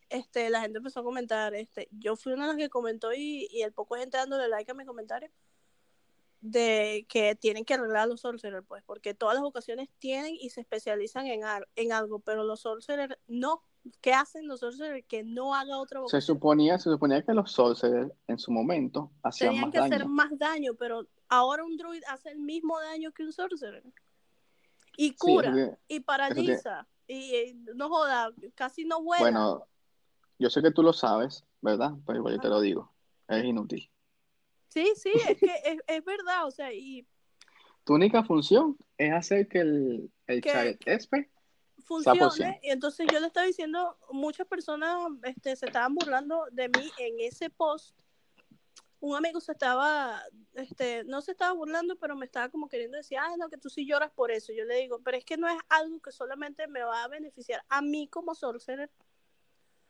[0.08, 3.48] este la gente empezó a comentar, este, yo fui una de las que comentó y,
[3.50, 5.30] y el poco gente dándole like a mi comentario
[6.40, 10.50] de que tienen que arreglar a los sorcerers, pues, porque todas las vocaciones tienen y
[10.50, 13.62] se especializan en, ar- en algo, pero los sorcerers no.
[14.00, 16.22] ¿Qué hacen los sorcerers que no haga otra Se vocación?
[16.22, 20.38] suponía, se suponía que los sorcerers en su momento hacían Tenían más que hacer más
[20.38, 23.84] daño, pero ahora un druid hace el mismo daño que un sorcerer.
[24.96, 29.22] Y cura, y paraliza, y, eh, no joda, casi no vuela.
[29.22, 29.66] Bueno,
[30.38, 31.92] yo sé que tú lo sabes, ¿verdad?
[32.06, 32.92] Pero igual yo te lo digo.
[33.28, 33.88] Es inútil.
[34.68, 37.06] Sí, sí, es que es, es verdad, o sea, y
[37.84, 40.78] Tu única función es hacer que el, el Que-
[41.84, 42.60] funcione.
[42.62, 47.20] Y entonces yo le estaba diciendo, muchas personas este, se estaban burlando de mí en
[47.20, 47.98] ese post
[49.00, 50.20] un amigo se estaba,
[50.54, 53.70] este, no se estaba burlando, pero me estaba como queriendo decir, ah, no, que tú
[53.70, 54.52] sí lloras por eso.
[54.52, 57.62] Yo le digo, pero es que no es algo que solamente me va a beneficiar
[57.68, 58.90] a mí como sorcerer,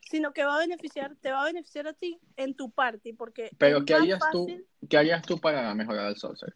[0.08, 3.50] sino que va a beneficiar, te va a beneficiar a ti en tu party, porque
[3.58, 6.54] Pero es ¿qué más harías tú, fácil- qué harías tú para mejorar el sorcerer?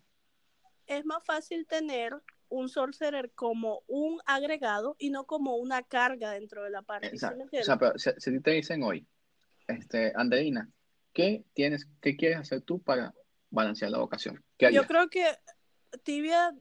[0.87, 2.15] es más fácil tener
[2.49, 7.09] un sorcerer como un agregado y no como una carga dentro de la party.
[7.09, 7.45] ¿sí Exacto.
[7.45, 9.07] O sea, pero si, te dicen hoy,
[9.69, 10.69] este, Andreina,
[11.13, 13.15] ¿qué tienes, qué quieres hacer tú para
[13.51, 14.43] balancear la vocación?
[14.59, 15.25] ¿Qué Yo creo que
[16.03, 16.55] Tibia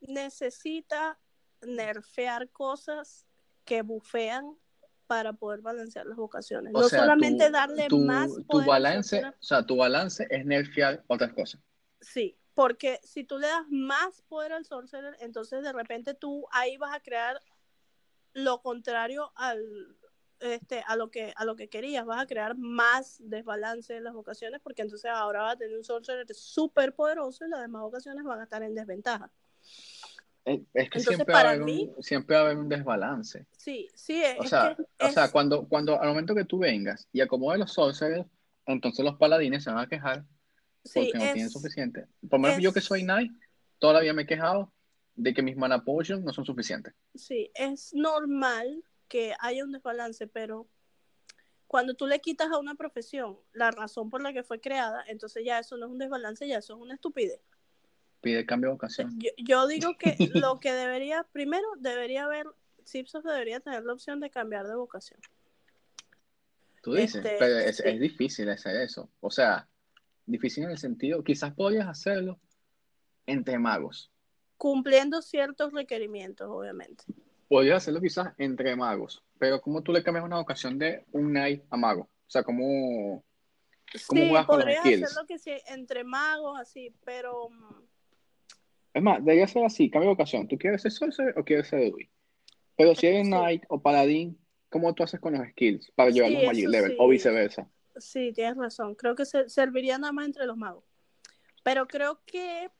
[0.00, 1.18] necesita
[1.60, 3.26] nerfear cosas
[3.64, 4.56] que bufean
[5.06, 6.72] para poder balancear las vocaciones.
[6.74, 10.44] O no sea, solamente tu- darle tu, más tu balance, o sea, tu balance es
[10.44, 11.60] nerfear otras cosas.
[12.00, 16.76] Sí, porque si tú le das más poder al sorcerer, entonces de repente tú ahí
[16.76, 17.40] vas a crear
[18.32, 19.96] lo contrario al
[20.40, 24.12] este a lo que a lo que querías, vas a crear más desbalance en las
[24.12, 28.24] vocaciones porque entonces ahora vas a tener un sorcerer súper poderoso y las demás vocaciones
[28.24, 29.30] van a estar en desventaja.
[30.44, 32.68] Es, es que Entonces, siempre, va a haber mí- un, siempre va a haber un
[32.68, 33.46] desbalance.
[33.56, 36.44] Sí, sí, es, O es sea, que o sea es- cuando, cuando al momento que
[36.44, 38.26] tú vengas y acomodes los sorcerers,
[38.66, 40.24] entonces los paladines se van a quejar
[40.84, 42.06] sí, porque no tienen es- suficiente.
[42.28, 43.32] Por lo menos yo que es- soy knight,
[43.78, 44.70] todavía me he quejado
[45.16, 46.92] de que mis mana potions no son suficientes.
[47.14, 50.66] Sí, es normal que haya un desbalance, pero
[51.66, 55.42] cuando tú le quitas a una profesión la razón por la que fue creada, entonces
[55.44, 57.40] ya eso no es un desbalance, ya eso es una estupidez.
[58.24, 59.12] Pide cambio de vocación.
[59.18, 62.46] Yo, yo digo que lo que debería, primero, debería haber,
[62.84, 65.20] Cipsos debería tener la opción de cambiar de vocación.
[66.82, 67.82] Tú dices, Este, pero es, sí.
[67.86, 69.10] es difícil hacer eso.
[69.20, 69.68] O sea,
[70.26, 72.40] difícil en el sentido, quizás podrías hacerlo
[73.26, 74.10] entre magos.
[74.56, 77.04] Cumpliendo ciertos requerimientos, obviamente.
[77.48, 81.62] Podrías hacerlo quizás entre magos, pero ¿cómo tú le cambias una vocación de un knight
[81.70, 82.02] a mago?
[82.02, 83.22] O sea, ¿cómo,
[84.06, 87.83] ¿Cómo Sí, podrías hacerlo que sí, entre magos, así, pero mm,
[88.94, 90.48] Es más, debería ser así, cambio de vocación.
[90.48, 92.08] ¿Tú quieres ser sorcerer o quieres ser druid?
[92.76, 93.30] Pero si eres Sí.
[93.32, 94.38] knight o paladín,
[94.70, 96.90] ¿cómo tú haces con los skills para Sí, llevarlos a magic level?
[96.92, 96.96] sí.
[97.00, 97.68] O viceversa.
[97.96, 98.94] Sí, tienes razón.
[98.94, 100.84] Creo que se, serviría nada más entre los magos.
[101.62, 102.70] Pero creo que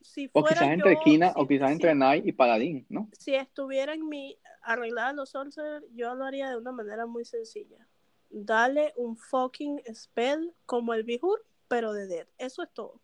[0.00, 2.86] si O fuera quizás entre yo, Kina si- o quizás si- entre knight y paladín,
[2.88, 3.08] ¿no?
[3.12, 7.86] si estuviera en mi arreglada los sorcerer, yo lo haría de una manera muy sencilla.
[8.30, 12.26] Dale un fucking spell como el Bihur, pero de Dead.
[12.38, 13.00] Eso es todo.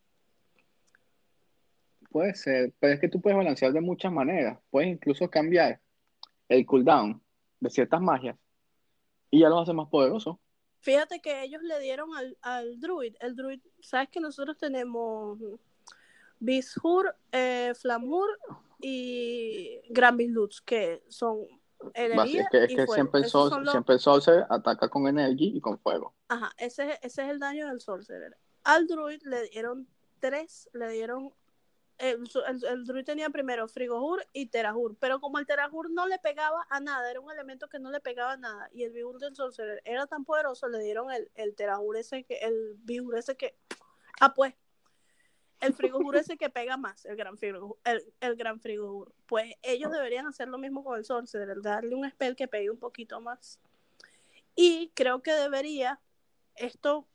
[2.09, 4.59] Puede ser, pero es que tú puedes balancear de muchas maneras.
[4.71, 5.79] Puedes incluso cambiar
[6.47, 7.21] el cooldown
[7.59, 8.35] de ciertas magias
[9.29, 10.37] y ya los hace más poderosos.
[10.81, 13.15] Fíjate que ellos le dieron al, al druid.
[13.19, 15.37] El druid, sabes que nosotros tenemos
[16.39, 18.29] Bishur, eh, Flamur
[18.81, 21.39] y Gran Lutz, que son
[21.93, 22.93] energía Es que, es y que fuego.
[22.93, 26.15] siempre, el sol, los- siempre el sorcerer ataca con energía y con fuego.
[26.29, 28.35] Ajá, ese, es- ese es el daño del sorcerer.
[28.63, 29.87] Al druid le dieron
[30.19, 31.33] tres, le dieron.
[31.99, 36.17] El, el, el druid tenía primero Frigojur y Terajur, pero como el Terajur no le
[36.17, 39.19] pegaba a nada, era un elemento que no le pegaba a nada, y el Bihur
[39.19, 43.35] del sorcerer era tan poderoso, le dieron el, el Terajur ese que, el Bihur ese
[43.35, 43.55] que.
[44.19, 44.55] Ah, pues.
[45.59, 47.77] El Frigojur ese que pega más, el gran Frigojur.
[47.83, 49.13] El, el gran Frigojur.
[49.25, 52.79] Pues ellos deberían hacer lo mismo con el sorcerer, darle un spell que pegue un
[52.79, 53.59] poquito más.
[54.55, 55.99] Y creo que debería
[56.59, 57.07] esto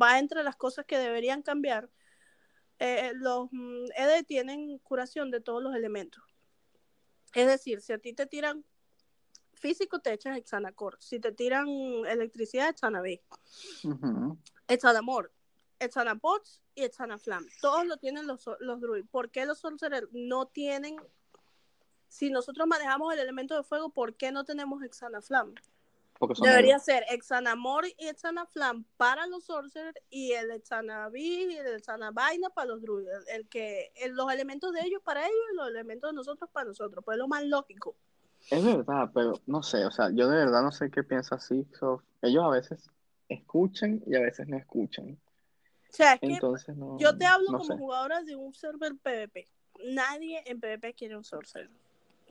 [0.00, 1.90] va entre las cosas que deberían cambiar.
[2.78, 6.22] Eh, los mm, ED tienen curación de todos los elementos.
[7.34, 8.64] Es decir, si a ti te tiran
[9.54, 10.96] físico, te echas Exanacor.
[11.00, 11.66] Si te tiran
[12.06, 13.22] electricidad, Exanabe.
[13.82, 14.38] Ujú.
[14.68, 15.32] Exanamor,
[15.78, 17.46] Exanapots y Exanaflam.
[17.60, 19.04] Todos lo tienen los, los druid.
[19.10, 20.96] ¿Por qué los sorcerers no tienen?
[22.08, 25.54] Si nosotros manejamos el elemento de fuego, ¿por qué no tenemos Exanaflam?
[26.26, 26.84] Porque son Debería negros.
[26.84, 32.82] ser Exanamor y Exanaflam para los sorcerers y el Exanabi y el Exanavaina para los
[32.82, 33.24] druidas.
[33.28, 36.66] El que, el- los elementos de ellos para ellos y los elementos de nosotros para
[36.68, 37.04] nosotros.
[37.04, 37.96] Pues es lo más lógico.
[38.50, 42.04] Es verdad, pero no sé, o sea, yo de verdad no sé qué piensa Zigsoft.
[42.20, 42.90] Ellos a veces
[43.28, 45.18] escuchan y a veces no escuchan.
[45.90, 46.98] O sea, es que Entonces no.
[46.98, 47.78] yo te hablo no como sé.
[47.78, 49.48] jugadora de un server PvP.
[49.86, 51.70] Nadie en PvP quiere un sorcerer.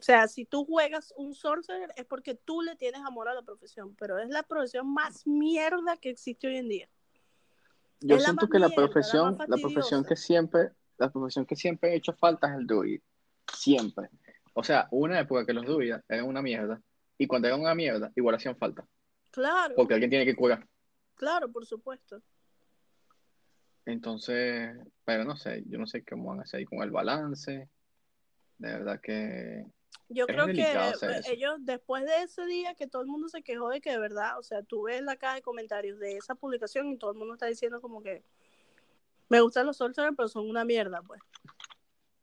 [0.03, 3.41] O sea, si tú juegas un sorcerer es porque tú le tienes amor a la
[3.41, 6.89] profesión, pero es la profesión más mierda que existe hoy en día.
[8.01, 11.55] Yo es siento que la mierda, la profesión, la profesión que siempre, la profesión que
[11.55, 12.99] siempre ha hecho falta es el druid.
[13.53, 14.09] Siempre.
[14.51, 16.81] O sea, una época que los druidas eran una mierda.
[17.17, 18.85] Y cuando eran una mierda, igual hacían falta.
[19.31, 20.67] Claro, Porque alguien tiene que curar.
[21.15, 22.21] claro, por supuesto.
[23.85, 27.69] Entonces, pero no sé, yo no sé cómo van a hacer ahí con el balance.
[28.57, 29.65] De verdad que
[30.09, 33.41] Yo Es creo delicado que ellos, después de ese día que todo el mundo se
[33.41, 36.35] quejó de que de verdad, o sea, tú ves la caja de comentarios de esa
[36.35, 38.23] publicación y todo el mundo está diciendo como que
[39.29, 41.21] me gustan los Sorcerer, pero son una mierda, pues.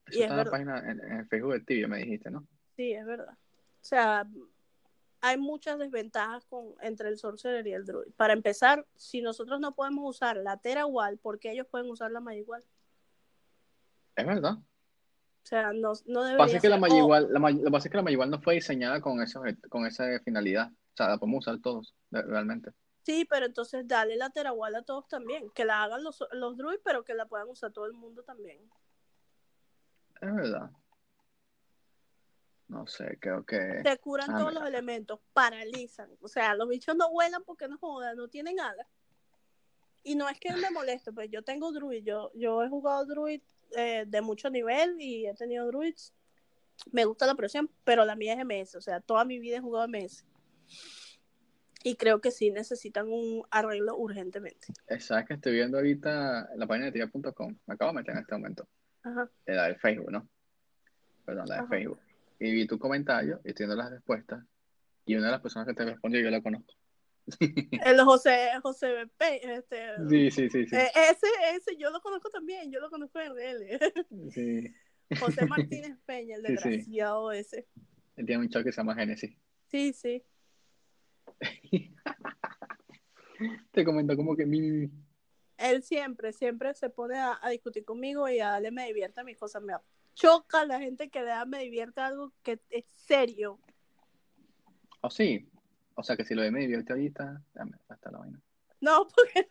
[0.06, 0.50] Eso Y es está en la verdad.
[0.50, 2.46] página, en, en Facebook de Tibia, me dijiste, ¿no?
[2.76, 3.32] Sí, es verdad.
[3.34, 4.26] O sea,
[5.22, 8.12] hay muchas desventajas con, entre el Sorcerer y el Druid.
[8.16, 12.10] Para empezar, si nosotros no podemos usar la Tera Wall, ¿por qué ellos pueden usar
[12.12, 12.64] la Mayigual?
[14.16, 14.58] Es verdad.
[15.42, 17.64] O sea, no, no debería que pasa es que la ser- Mayigual, la, May- lo
[17.64, 20.70] que pasa es que la Mayigual no fue diseñada con, eso, con esa finalidad.
[20.70, 22.70] O sea, la podemos usar todos, realmente.
[23.02, 25.50] Sí, pero entonces dale la Teragual a todos también.
[25.50, 28.58] Que la hagan los, los druids, pero que la puedan usar todo el mundo también.
[30.20, 30.70] Es verdad.
[32.68, 33.80] No sé, creo que...
[33.82, 34.60] Te curan Ah, todos mira.
[34.60, 36.10] los elementos, paralizan.
[36.20, 38.86] O sea, los bichos no vuelan porque no jodan, no tienen alas.
[40.04, 42.04] Y no es que me moleste, pues yo tengo druid.
[42.04, 43.40] Yo, yo he jugado druid
[43.76, 46.12] eh, de mucho nivel y he tenido druids.
[46.92, 48.76] Me gusta la presión, pero la mía es MS.
[48.76, 50.24] O sea, toda mi vida he jugado MS.
[51.82, 54.66] Y creo que sí necesitan un arreglo urgentemente.
[54.98, 57.56] ¿Sabes que estoy viendo ahorita la página de tibia.com?
[57.66, 58.68] Me acabo de meter en este momento.
[59.02, 59.30] Ajá.
[59.46, 60.28] Eh, La de Facebook, ¿no?
[61.24, 61.68] Perdón, la de Ajá.
[61.70, 62.00] Facebook.
[62.38, 64.44] Y vi tu comentario y estoy viendo las respuestas.
[65.06, 66.74] Y una de las personas que te respondió yo la conozco.
[67.84, 70.76] El José, José BP, este, Sí, sí, sí, sí.
[70.76, 73.78] Eh, ese, ese, yo lo conozco también, yo lo conozco en RL.
[74.32, 74.74] sí.
[75.18, 76.68] José Martínez Peña, el Sí, sí.
[76.68, 77.68] desgraciado ese.
[78.16, 79.36] Él tiene un show que se llama Genesis.
[79.68, 80.22] Sí, sí.
[83.70, 84.90] Te comentó como que mi.
[85.56, 89.24] Él siempre, siempre se pone a, a discutir conmigo y a darle me divierte a
[89.24, 89.62] mis cosas.
[89.62, 89.74] Me
[90.14, 93.58] choca la gente que le da me divierte algo que es serio.
[95.02, 95.48] Oh, sí.
[95.94, 98.40] O sea que si lo de me divierte ahorita, dame hasta la vaina.
[98.80, 99.50] No, porque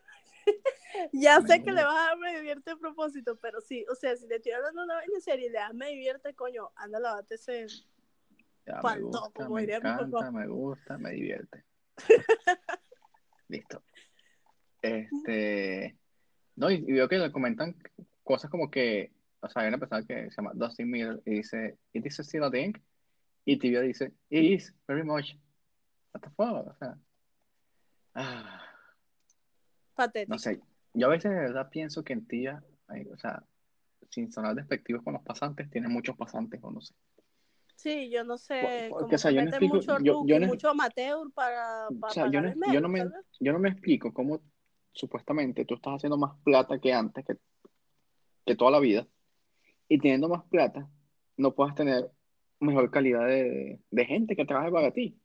[1.13, 3.95] ya Me sé que le vas a dar me divierte a propósito, pero sí, o
[3.95, 6.99] sea, si le estoy hablando una vaina seria y le das me divierte, coño, anda,
[6.99, 7.67] lavate ese.
[8.65, 11.63] Ya, me Faltó, gusta, como me encanta, me gusta, me divierte.
[13.47, 13.83] Listo.
[14.81, 15.97] Este.
[16.55, 17.75] No, y, y veo que le comentan
[18.23, 19.11] cosas como que.
[19.41, 22.43] O sea, hay una persona que se llama Dustin Miller y dice: ¿It is still
[22.43, 22.73] a thing?
[23.45, 25.35] Y Tibia dice: It is, very much.
[26.13, 26.67] What the fuck?
[26.67, 26.97] O sea.
[28.15, 28.61] ah,
[29.95, 30.33] Patético.
[30.33, 30.59] no sé.
[30.93, 32.25] Yo a veces de verdad pienso que en
[32.87, 33.43] hay- o sea,
[34.09, 36.93] sin sonar despectivos con los pasantes, tiene muchos pasantes, o no sé.
[37.75, 40.39] Sí, yo no sé, Por- porque, como o sea, yo no explico- mucho yo- yo
[40.39, 43.05] no- mucho amateur para, para O sea, yo no, yo no me,
[43.39, 44.41] yo no me explico cómo
[44.91, 47.37] supuestamente tú estás haciendo más plata que antes, que,
[48.45, 49.07] que toda la vida,
[49.87, 50.89] y teniendo más plata,
[51.37, 52.09] no puedas tener
[52.59, 55.17] mejor calidad de, de gente que trabaje para ti.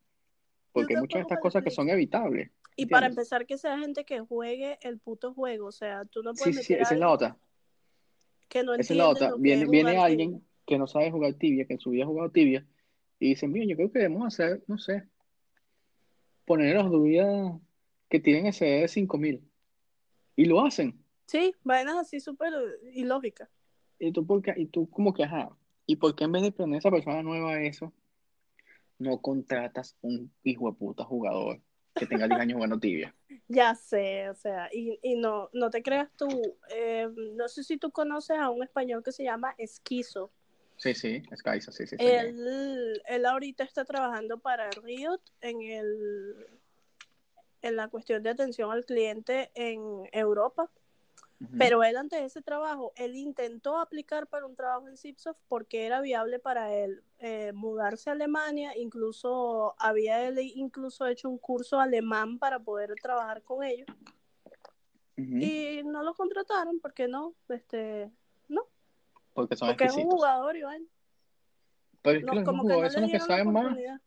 [0.75, 2.51] Porque hay muchas de estas cosas que son evitables.
[2.77, 5.67] Y para empezar, que sea gente que juegue el puto juego.
[5.69, 7.37] O sea, tú no Sí, puedes sí, a esa es la otra.
[8.49, 9.33] que no Esa es la otra.
[9.39, 10.47] Viene, alguien tibia.
[10.67, 12.67] que no sabe jugar tibia, que en su vida ha jugado tibia,
[13.21, 15.05] y dicen, mira, yo creo que debemos hacer, no sé,
[16.45, 17.53] poner los druidas
[18.09, 19.41] que tienen ese de 5000.
[20.37, 20.99] Y lo hacen.
[21.27, 22.53] Sí, vainas así súper
[22.93, 23.49] ilógicas.
[24.01, 25.51] Y tú, por qué- y tú como que, ajá,
[25.87, 27.93] ¿y por qué en vez de poner a esa persona nueva eso,
[29.05, 31.61] no contratas un hijo de puta jugador
[31.95, 33.15] que tenga 10 años jugando tibia?
[33.49, 36.29] Ya sé, o sea, y, y no, no te creas tú.
[36.71, 40.31] eh, no sé si tú conoces a un español que se llama Esquizo.
[40.77, 41.97] Sí, sí, es Kaisa, sí, sí.
[41.99, 46.47] Él, él ahorita está trabajando para Riot en el
[47.63, 49.81] en la cuestión de atención al cliente en
[50.13, 50.71] Europa.
[51.59, 55.87] Pero él antes de ese trabajo, él intentó aplicar para un trabajo en Zipsoft porque
[55.87, 61.81] era viable para él eh, mudarse a Alemania, incluso había él incluso hecho un curso
[61.81, 63.89] alemán para poder trabajar con ellos.
[65.17, 68.11] Y no lo contrataron porque no, este,
[68.49, 68.67] no,
[69.33, 70.89] Porque son porque es un jugador Iván,
[72.03, 73.65] Pero es que no, los como mismos que no jugadores son los que saben más.
[73.65, 74.01] oportunidad.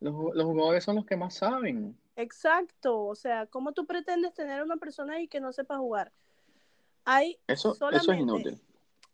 [0.00, 1.96] Los, los jugadores son los que más saben.
[2.20, 6.12] Exacto, o sea, ¿cómo tú pretendes tener una persona ahí que no sepa jugar?
[7.04, 8.60] Hay Eso, eso es inútil.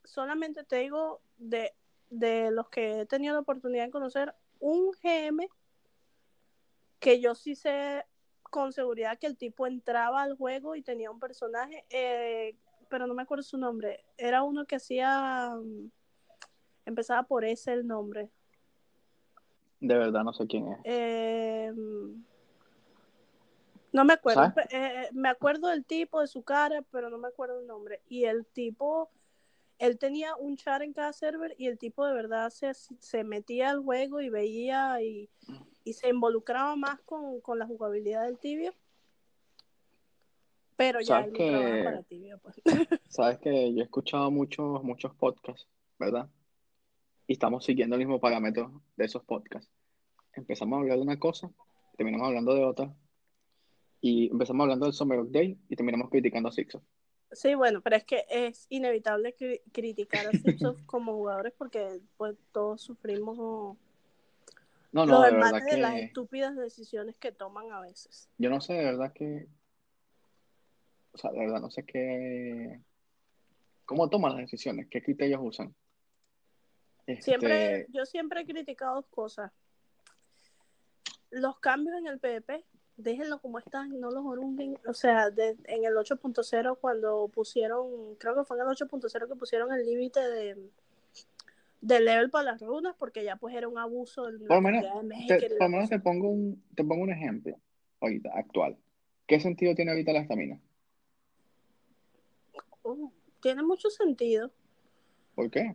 [0.04, 1.72] solamente te digo de,
[2.10, 5.48] de los que he tenido la oportunidad de conocer, un GM
[6.98, 8.04] que yo sí sé
[8.42, 12.56] con seguridad que el tipo entraba al juego y tenía un personaje, eh,
[12.88, 14.04] pero no me acuerdo su nombre.
[14.16, 15.90] Era uno que hacía, mm,
[16.86, 18.30] empezaba por ese el nombre.
[19.78, 20.78] De verdad no sé quién es.
[20.84, 21.72] Eh,
[23.96, 27.28] no me acuerdo, pe- eh, me acuerdo del tipo, de su cara, pero no me
[27.28, 28.02] acuerdo el nombre.
[28.08, 29.10] Y el tipo,
[29.78, 33.70] él tenía un chat en cada server y el tipo de verdad se, se metía
[33.70, 35.30] al juego y veía y,
[35.84, 38.74] y se involucraba más con, con la jugabilidad del tibio.
[40.76, 42.60] Pero ya ¿Sabes él que- para tibio, pues.
[43.08, 45.66] Sabes que yo he escuchado muchos, muchos podcasts,
[45.98, 46.28] ¿verdad?
[47.28, 49.68] y estamos siguiendo el mismo parámetro de esos podcasts.
[50.34, 51.50] Empezamos a hablar de una cosa,
[51.96, 52.94] terminamos hablando de otra,
[54.08, 56.80] y empezamos hablando del Summer of Day y terminamos criticando a Sixo.
[57.32, 62.36] Sí, bueno, pero es que es inevitable cri- criticar a Sipsos como jugadores porque pues
[62.52, 63.36] todos sufrimos
[64.92, 68.28] No, los no, de embates verdad de las estúpidas decisiones que toman a veces.
[68.38, 69.48] yo no sé, de verdad que,
[71.12, 72.80] o sea, de verdad no sé qué,
[73.84, 75.74] cómo toman las decisiones, qué criterios usan.
[77.20, 79.52] Siempre, Este, yo siempre he criticado dos cosas.
[81.30, 82.64] Los cambios en el PvP,
[82.96, 84.78] déjenlo como están, no los orungen.
[84.86, 89.34] O sea, de- en el 8.0 cuando pusieron, creo que fue en el 8.0 que
[89.36, 90.70] pusieron el límite de,
[91.80, 94.82] de level para las runas, porque ya pues era un abuso la Por lo menos,
[94.82, 94.88] de
[95.38, 97.58] te, por la lo menos te pongo un, te pongo un ejemplo
[98.00, 98.76] ahorita, actual.
[99.26, 100.60] ¿Qué sentido tiene ahorita la estamina?
[102.82, 104.50] Uh, tiene mucho sentido.
[105.34, 105.74] ¿Por qué?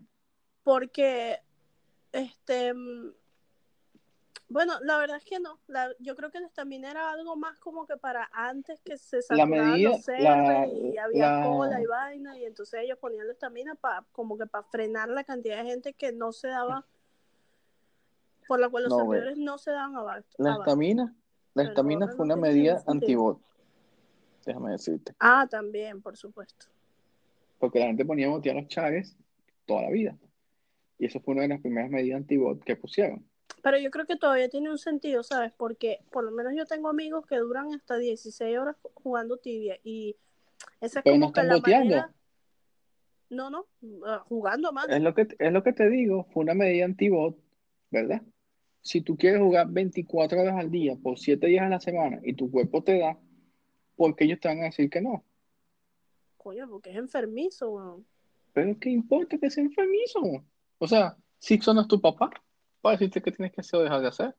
[0.64, 1.40] porque
[2.12, 3.14] este mm,
[4.52, 7.58] bueno la verdad es que no la- yo creo que la estamina era algo más
[7.60, 12.38] como que para antes que se saturaban los servers y había la, cola y vaina
[12.38, 15.94] y entonces ellos ponían la estamina para como que para frenar la cantidad de gente
[15.94, 16.86] que no se daba
[18.48, 20.72] por la cual los no, servidores no se daban abasto, la abasto.
[20.72, 21.16] estamina,
[21.54, 23.40] la pero estamina fue una medida anti-bot,
[24.46, 25.16] déjame decirte.
[25.20, 26.66] ah también por supuesto
[27.60, 29.16] Porque la gente ponía botear los chaves
[29.66, 30.18] toda la vida.
[30.98, 33.26] Y eso fue una de las primeras medidas anti-bot que pusieron.
[33.62, 36.90] Pero yo creo que todavía tiene un sentido sabes porque por lo menos yo tengo
[36.90, 40.16] amigos que duran hasta 16 horas jugando tibia y
[40.80, 42.14] esa es Pero no como que están la manera
[43.30, 43.66] No, no,
[44.06, 44.94] ah, jugando mano.
[44.94, 47.38] Es lo que, es lo que te digo, fue una medida anti-bot,
[47.90, 48.22] ¿verdad?
[48.82, 52.34] Si tú quieres jugar 24 horas al día por 7 días a la semana y
[52.34, 53.18] tu cuerpo te da,
[53.96, 55.24] ¿por qué ellos te van a decir que no?
[56.38, 58.06] Coño, porque es enfermizo, weón.
[58.54, 60.20] Pero ¿qué importa que sea enfermizo?
[60.80, 62.32] O sea, Sixo no es tu papá
[62.82, 64.36] para decirte qué tienes que hacer o dejar de hacer.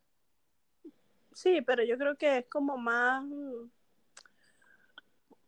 [1.32, 3.24] Sí, pero yo creo que es como más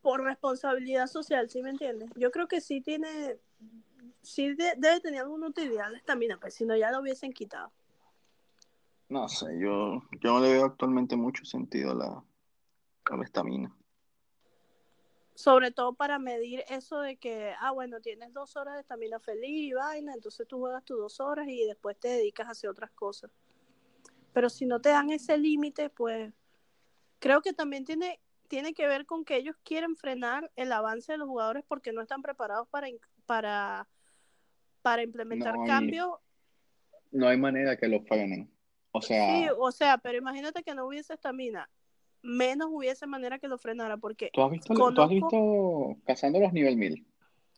[0.00, 2.10] por responsabilidad social, ¿sí me entiendes?
[2.16, 3.38] Yo creo que sí tiene,
[4.22, 7.72] sí de- debe tener alguna utilidad la estamina, pues si no ya lo hubiesen quitado.
[9.08, 12.24] No sé, yo, yo no le veo actualmente mucho sentido a la,
[13.10, 13.74] a la estamina.
[15.34, 19.50] Sobre todo para medir eso de que, ah, bueno, tienes dos horas de estamina feliz
[19.70, 22.92] y vaina, entonces tú juegas tus dos horas y después te dedicas a hacer otras
[22.92, 23.30] cosas.
[24.32, 26.32] Pero si no te dan ese límite, pues
[27.18, 31.18] creo que también tiene, tiene que ver con que ellos quieren frenar el avance de
[31.18, 32.88] los jugadores porque no están preparados para,
[33.26, 33.88] para,
[34.82, 36.10] para implementar No hay, cambios.
[37.10, 38.50] no hay manera que lo frenen.
[38.92, 41.68] O Sí, sea, o sea, pero imagínate que no hubiese estamina,
[42.24, 46.52] menos hubiese manera que lo frenara, porque ¿tú has visto, tú has visto cazando los
[46.52, 47.06] nivel 1000?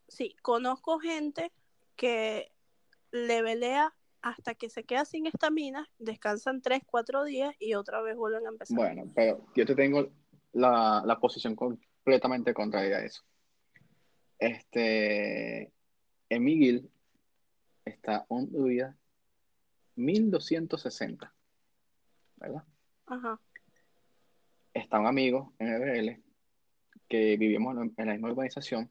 [0.09, 1.53] sí, conozco gente
[1.97, 2.53] que
[3.13, 8.45] levelea hasta que se queda sin estamina, descansan 3, 4 días y otra vez vuelven
[8.47, 8.77] a empezar.
[8.77, 10.09] Bueno, pero yo te tengo
[10.53, 13.23] la, la posición completamente contraria a eso.
[14.39, 15.73] Este,
[16.29, 16.89] en mi guild
[17.85, 18.97] está un druida
[19.95, 21.33] 1260,
[22.37, 22.65] ¿verdad?
[23.07, 23.41] Ajá,
[24.77, 26.21] Está un amigo en RL
[27.09, 28.91] que vivimos en la misma urbanización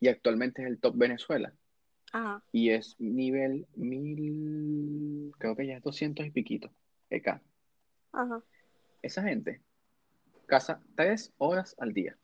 [0.00, 1.52] y actualmente es el top Venezuela
[2.12, 6.70] ajá, y es nivel 1000, creo que ya es 200 y piquito,
[7.10, 7.40] EK.
[8.12, 8.42] ajá.
[9.02, 9.60] Esa gente
[10.46, 12.16] caza tres horas al día,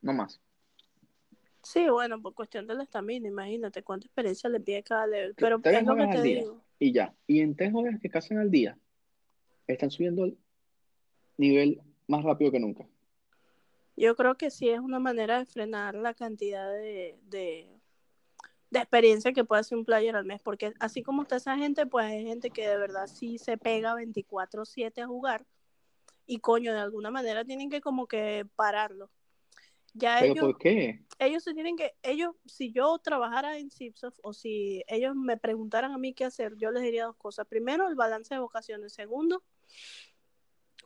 [0.00, 0.40] no más.
[1.62, 5.34] Sí, bueno, por cuestión de la estamina, imagínate cuánta experiencia le pide cada level.
[5.34, 6.62] Pero Tres es lo que horas te al día digo.
[6.78, 7.14] y ya.
[7.26, 8.78] Y en tres horas que cazan al día,
[9.66, 10.38] están subiendo el
[11.36, 12.86] nivel más rápido que nunca.
[13.96, 17.68] Yo creo que sí es una manera de frenar la cantidad de, de,
[18.70, 21.86] de experiencia que puede hacer un player al mes, porque así como está esa gente,
[21.86, 25.46] pues hay gente que de verdad sí se pega 24/7 a jugar
[26.30, 29.10] y coño, de alguna manera tienen que como que pararlo.
[29.94, 31.04] Ya ¿Pero ellos, por qué?
[31.18, 35.90] ellos se tienen que, ellos, si yo trabajara en Zipsoft o si ellos me preguntaran
[35.90, 37.48] a mí qué hacer, yo les diría dos cosas.
[37.48, 38.92] Primero, el balance de vocaciones.
[38.92, 39.42] Segundo,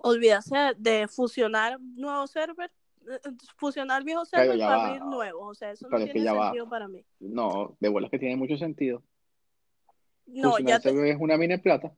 [0.04, 2.72] olvidarse de fusionar nuevos servers,
[3.08, 3.18] eh,
[3.56, 4.86] fusionar viejos servers para va.
[4.86, 5.42] abrir nuevos.
[5.50, 6.44] O sea, eso no Pero es que tiene va.
[6.46, 7.04] sentido para mí.
[7.20, 9.02] No, de bolas que tiene mucho sentido.
[10.26, 11.94] No, Fusionar ya te, es una mina de plata.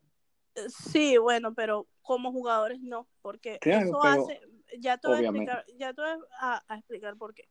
[0.54, 4.40] eh, sí, bueno, pero como jugadores no, porque Claro, eso hace,
[4.78, 7.48] ya te voy a explicar, ya te voy a, a explicar por qué.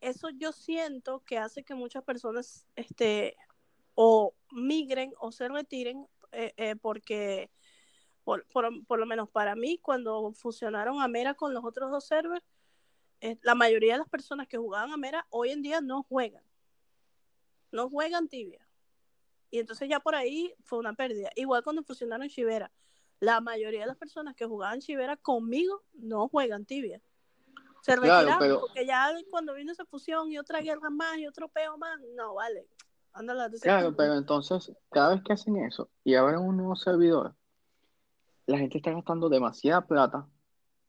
[0.00, 3.36] Eso yo siento que hace que muchas personas, este,
[3.94, 7.50] o migren o se retiren, eh, eh, porque
[8.24, 12.04] por, por, por lo menos para mí, cuando fusionaron a Mera con los otros dos
[12.06, 12.44] servers,
[13.20, 16.42] eh, la mayoría de las personas que jugaban a Mera hoy en día no juegan.
[17.70, 18.66] No juegan tibia.
[19.50, 21.30] Y entonces ya por ahí fue una pérdida.
[21.36, 22.72] Igual cuando fusionaron Chivera.
[23.20, 27.00] La mayoría de las personas que jugaban Chivera conmigo no juegan tibia.
[27.82, 31.76] Se retiraron porque ya cuando vino esa fusión y otra guerra más y otro peo
[31.78, 32.66] más, no vale.
[33.60, 37.36] claro, pero entonces cada vez que hacen eso y abren un nuevo servidor,
[38.46, 40.26] la gente está gastando demasiada plata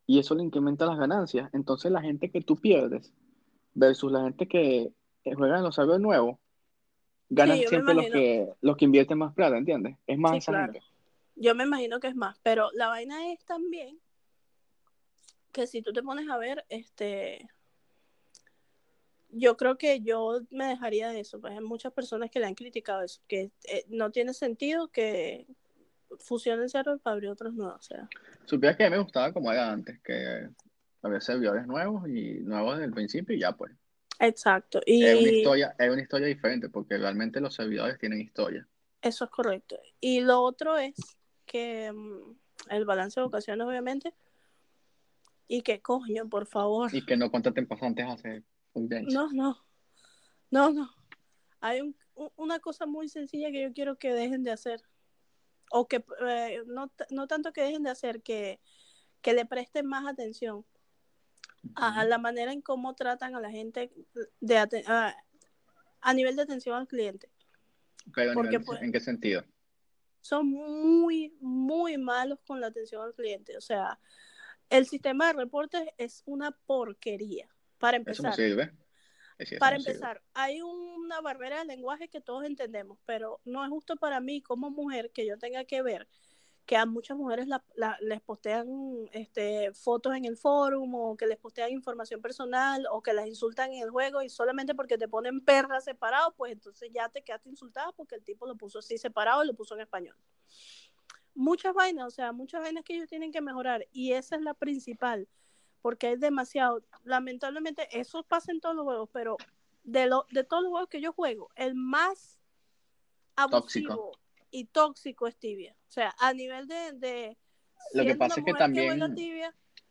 [0.06, 1.50] y eso le incrementa las ganancias.
[1.54, 3.14] Entonces la gente que tú pierdes
[3.74, 4.92] versus la gente que
[5.24, 6.38] juega en los servidores nuevos,
[7.30, 9.98] ganan siempre los que, los que invierten más plata, ¿entiendes?
[10.06, 10.82] Es más esa gente.
[11.36, 14.00] Yo me imagino que es más, pero la vaina es también
[15.52, 17.48] que si tú te pones a ver, este,
[19.30, 22.56] yo creo que yo me dejaría de eso, pues hay muchas personas que le han
[22.56, 25.48] criticado eso, que eh, no tiene sentido que
[26.20, 28.10] fusionen server para abrir otros nuevos, o sea.
[28.46, 30.50] Supiera que a mí me gustaba como era antes, que
[31.02, 33.72] había servidores nuevos y nuevos desde el principio y ya pues.
[34.20, 34.82] Exacto.
[34.86, 35.04] Y...
[35.04, 38.68] Es una historia, es una historia diferente porque realmente los servidores tienen historia.
[39.02, 39.78] Eso es correcto.
[40.00, 40.96] Y lo otro es
[41.46, 42.38] que mm,
[42.70, 44.14] el balance de vocaciones, obviamente,
[45.48, 46.94] y que coño, por favor.
[46.94, 48.44] Y que no contraten pasantes hace
[48.74, 49.12] un bench.
[49.12, 49.58] No, no.
[50.50, 50.90] No, no.
[51.60, 51.96] Hay un,
[52.36, 54.82] una cosa muy sencilla que yo quiero que dejen de hacer.
[55.76, 58.60] O que eh, no, no, tanto que dejen de hacer, que,
[59.22, 60.64] que le presten más atención
[61.76, 63.92] a la manera en cómo tratan a la gente
[64.40, 65.16] de a,
[66.02, 67.32] a nivel de atención al cliente.
[68.36, 69.44] Porque, pues, ¿En qué sentido?
[70.22, 73.58] Son muy, muy malos con la atención al cliente.
[73.58, 74.00] O sea,
[74.70, 77.50] el sistema de reportes es una porquería.
[77.80, 78.36] Para empezar.
[79.60, 84.20] Para empezar, hay una barrera de lenguaje que todos entendemos, pero no es justo para
[84.20, 86.08] mí como mujer que yo tenga que ver
[86.66, 87.48] que a muchas mujeres
[88.00, 88.68] les postean
[89.12, 93.74] este, fotos en el foro o que les postean información personal o que las insultan
[93.74, 97.50] en el juego y solamente porque te ponen perra separado, pues entonces ya te quedaste
[97.50, 100.16] insultada porque el tipo lo puso así separado y lo puso en español.
[101.36, 104.54] Muchas vainas, o sea, muchas vainas que ellos tienen que mejorar y esa es la
[104.54, 105.28] principal,
[105.84, 109.36] porque es demasiado, lamentablemente eso pasa en todos los juegos, pero
[109.84, 112.40] de, lo, de todos los juegos que yo juego, el más
[113.36, 114.18] abusivo
[114.50, 115.76] y tóxico es tibia.
[115.90, 117.38] O sea, a nivel de...
[117.94, 118.98] lo que pasa es que también...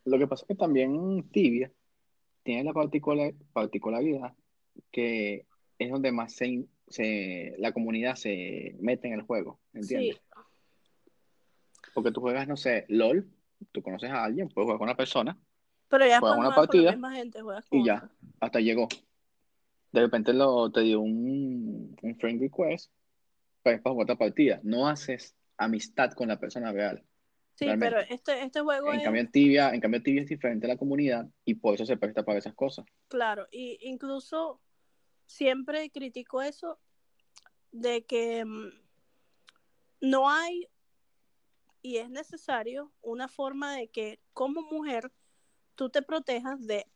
[0.05, 1.71] lo que pasa es que también tibia
[2.43, 4.35] tiene la particular, particularidad
[4.91, 5.47] que
[5.79, 10.17] es donde más se, la comunidad se mete en el juego, ¿entiendes?
[10.17, 10.23] Sí.
[11.93, 13.31] Porque tú juegas, no sé, LOL,
[13.73, 15.39] tú conoces a alguien, puedes jugar con una persona,
[15.93, 16.97] pero ya juegas una partida
[17.71, 18.89] y ya, hasta llegó.
[19.93, 22.91] De repente lo, te dio un, un friend request
[23.63, 24.59] para jugar otra partida.
[24.63, 27.05] No haces amistad con la persona real.
[27.57, 30.71] Sí, pero este, este juego en Cambio, en tibia, en cambio, tibia es diferente a
[30.71, 32.87] la comunidad y por eso se presta para esas cosas.
[33.09, 34.63] Claro, y incluso
[35.27, 36.79] siempre critico eso
[37.71, 38.71] de que mm,
[40.01, 40.69] no hay
[41.83, 45.13] y es necesario una forma de que como mujer
[45.75, 46.87] tú te protejas de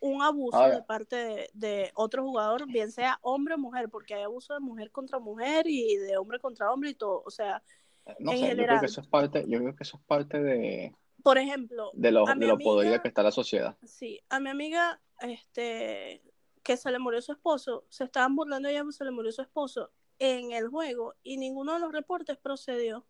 [0.00, 4.54] un abuso de parte de, otro jugador, bien sea hombre o mujer, porque hay abuso
[4.54, 7.22] de mujer contra mujer y de hombre contra hombre y todo.
[7.24, 7.62] O sea,
[8.18, 10.94] no sé, yo creo que eso es parte, yo creo que eso es parte de.
[11.22, 13.76] Por ejemplo, de lo, de lo podrida que está la sociedad.
[13.84, 16.22] Sí, a mi amiga, este,
[16.62, 19.42] que se le murió su esposo, se estaban burlando ella porque se le murió su
[19.42, 23.06] esposo en el juego y ninguno de los reportes procedió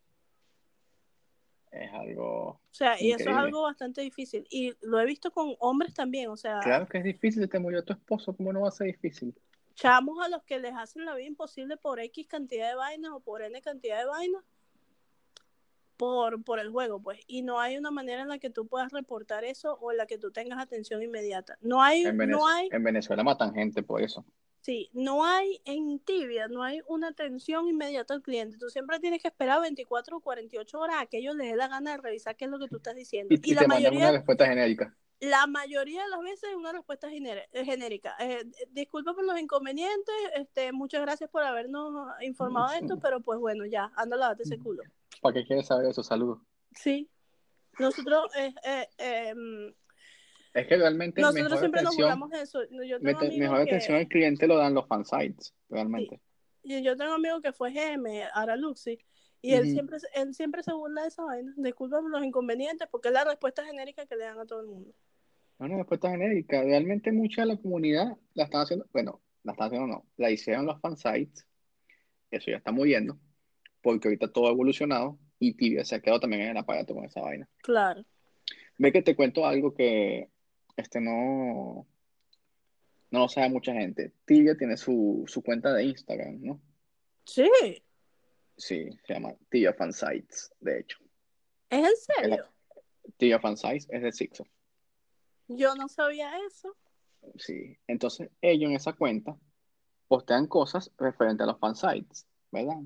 [1.84, 2.48] es algo.
[2.48, 4.46] O sea, y eso es algo bastante difícil.
[4.50, 6.60] Y lo he visto con hombres también, o sea.
[6.60, 9.34] Claro que es difícil, te murió tu esposo, ¿cómo no va a ser difícil?
[9.74, 13.20] Chamos a los que les hacen la vida imposible por X cantidad de vainas o
[13.20, 14.42] por N cantidad de vainas
[15.96, 17.20] por, por el juego, pues.
[17.26, 20.06] Y no hay una manera en la que tú puedas reportar eso o en la
[20.06, 21.58] que tú tengas atención inmediata.
[21.60, 22.04] No hay.
[22.04, 22.68] no hay...
[22.70, 24.24] en Venezuela matan gente por eso.
[24.66, 28.58] Sí, no hay en tibia, no hay una atención inmediata al cliente.
[28.58, 31.68] Tú siempre tienes que esperar 24 o 48 horas a que ellos les dé la
[31.68, 33.32] gana de revisar qué es lo que tú estás diciendo.
[33.32, 34.92] Y, la te mayoría, una respuesta genérica.
[35.20, 38.16] La mayoría de las veces es una respuesta eh, genérica.
[38.18, 43.38] Eh, disculpa por los inconvenientes, este, muchas gracias por habernos informado de esto, pero pues
[43.38, 44.82] bueno, ya, anda, lávate ese culo.
[45.22, 46.02] ¿Para qué quieres saber eso?
[46.02, 46.40] Saludos.
[46.72, 47.08] Sí.
[47.78, 49.72] Nosotros, eh, eh, em,
[50.56, 52.60] es que realmente Nosotros siempre atención, nos de eso.
[53.38, 56.20] mejor atención al cliente lo dan los fansites, realmente.
[56.62, 58.98] Y yo tengo un amigo que fue GM, ahora Luxi,
[59.42, 61.52] y él, siempre, él siempre se burla de esa vaina.
[61.56, 64.66] Disculpa por los inconvenientes, porque es la respuesta genérica que le dan a todo el
[64.66, 64.92] mundo.
[65.58, 66.62] No, no, respuesta genérica.
[66.62, 70.66] Realmente mucha de la comunidad la están haciendo, bueno, la están haciendo no, la hicieron
[70.66, 71.46] los fansites,
[72.30, 73.18] eso ya está muriendo,
[73.82, 77.04] porque ahorita todo ha evolucionado y Tibia se ha quedado también en el aparato con
[77.04, 77.48] esa vaina.
[77.58, 78.04] Claro.
[78.78, 80.28] Ve que te cuento algo que
[80.76, 81.86] este no,
[83.10, 84.12] no lo sabe mucha gente.
[84.24, 86.60] Tibia tiene su, cuenta de Instagram, ¿no?
[87.24, 87.50] Sí.
[88.56, 90.98] Sí, se llama Tia Fansites, de hecho.
[91.68, 92.46] ¿Es en serio?
[93.16, 94.46] Tia Fansites es de Sixo.
[95.48, 96.76] Yo no sabía eso.
[97.38, 99.36] Sí, entonces ellos en esa cuenta
[100.08, 102.76] postean cosas referentes a los fansites, ¿verdad?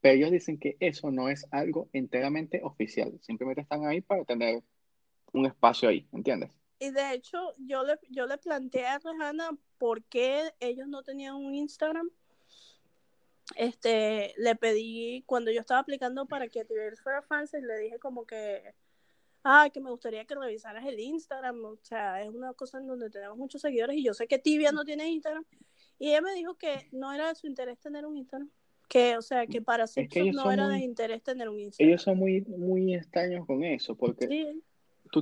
[0.00, 4.62] Pero ellos dicen que eso no es algo enteramente oficial, simplemente están ahí para tener
[5.36, 6.50] un espacio ahí, ¿entiendes?
[6.78, 11.34] Y de hecho, yo le, yo le planteé a Rejana por qué ellos no tenían
[11.34, 12.10] un Instagram.
[13.54, 18.26] Este, le pedí, cuando yo estaba aplicando para que Twitter fuera fans, le dije como
[18.26, 18.74] que,
[19.44, 21.64] ah, que me gustaría que revisaras el Instagram.
[21.64, 24.72] O sea, es una cosa en donde tenemos muchos seguidores y yo sé que Tibia
[24.72, 25.44] no tiene Instagram.
[25.98, 28.50] Y ella me dijo que no era de su interés tener un Instagram.
[28.88, 31.88] Que, o sea, que para sí no era de interés tener un Instagram.
[31.88, 34.62] Ellos son muy, muy extraños con eso, porque Sí,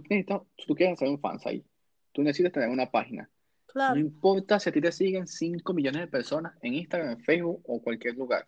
[0.00, 1.66] tú, necesitas, tú quieres hacer un fansite,
[2.12, 3.30] tú necesitas tener una página.
[3.74, 7.60] No importa si a ti te siguen 5 millones de personas en Instagram, en Facebook
[7.66, 8.46] o cualquier lugar.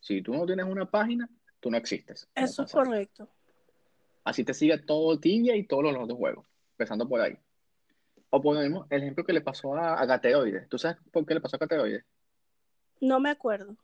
[0.00, 1.28] Si tú no tienes una página,
[1.60, 2.28] tú no existes.
[2.34, 3.28] Eso es correcto.
[4.24, 7.38] Así te sigue todo Tibia y todos los otros juegos, empezando por ahí.
[8.30, 10.68] O ponemos el ejemplo que le pasó a, a Gateroides.
[10.68, 12.04] ¿Tú sabes por qué le pasó a Gateroides?
[13.00, 13.76] No me acuerdo.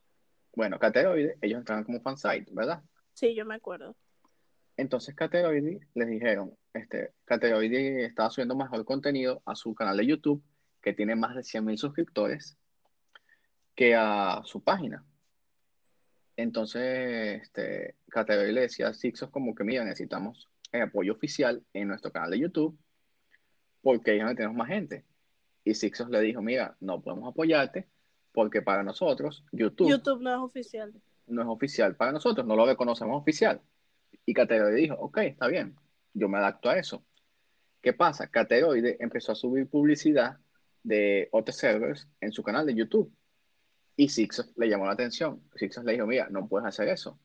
[0.55, 2.83] Bueno, Gateroides, ellos entraban como fansite, ¿verdad?
[3.15, 3.95] Sí, yo me acuerdo.
[4.77, 10.43] Entonces Cateroides les dijeron, este, Cateroides estaba subiendo mejor contenido a su canal de YouTube,
[10.81, 12.57] que tiene más de 100 mil suscriptores,
[13.75, 15.05] que a su página.
[16.37, 21.89] Entonces, este, Cateroides le decía a Sixos como que, mira, necesitamos el apoyo oficial en
[21.89, 22.79] nuestro canal de YouTube,
[23.83, 25.05] porque ahí es donde tenemos más gente.
[25.65, 27.89] Y Sixos le dijo, mira, no podemos apoyarte,
[28.33, 30.93] porque para nosotros YouTube, YouTube no es oficial.
[31.27, 33.61] no es oficial para nosotros, no lo reconocemos oficial.
[34.25, 35.77] Y Cateroide dijo, ok, está bien,
[36.15, 37.05] yo me adapto a eso.
[37.81, 38.29] ¿Qué pasa?
[38.29, 40.39] Cateroide empezó a subir publicidad
[40.83, 43.13] de otros servers en su canal de YouTube.
[43.97, 45.43] Y Sixos le llamó la atención.
[45.55, 47.19] Sixos le dijo, mira, no puedes hacer eso.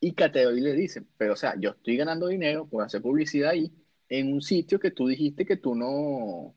[0.00, 3.72] Y Cateroide le dice, pero o sea, yo estoy ganando dinero por hacer publicidad ahí
[4.08, 6.54] en un sitio que tú dijiste que tú no,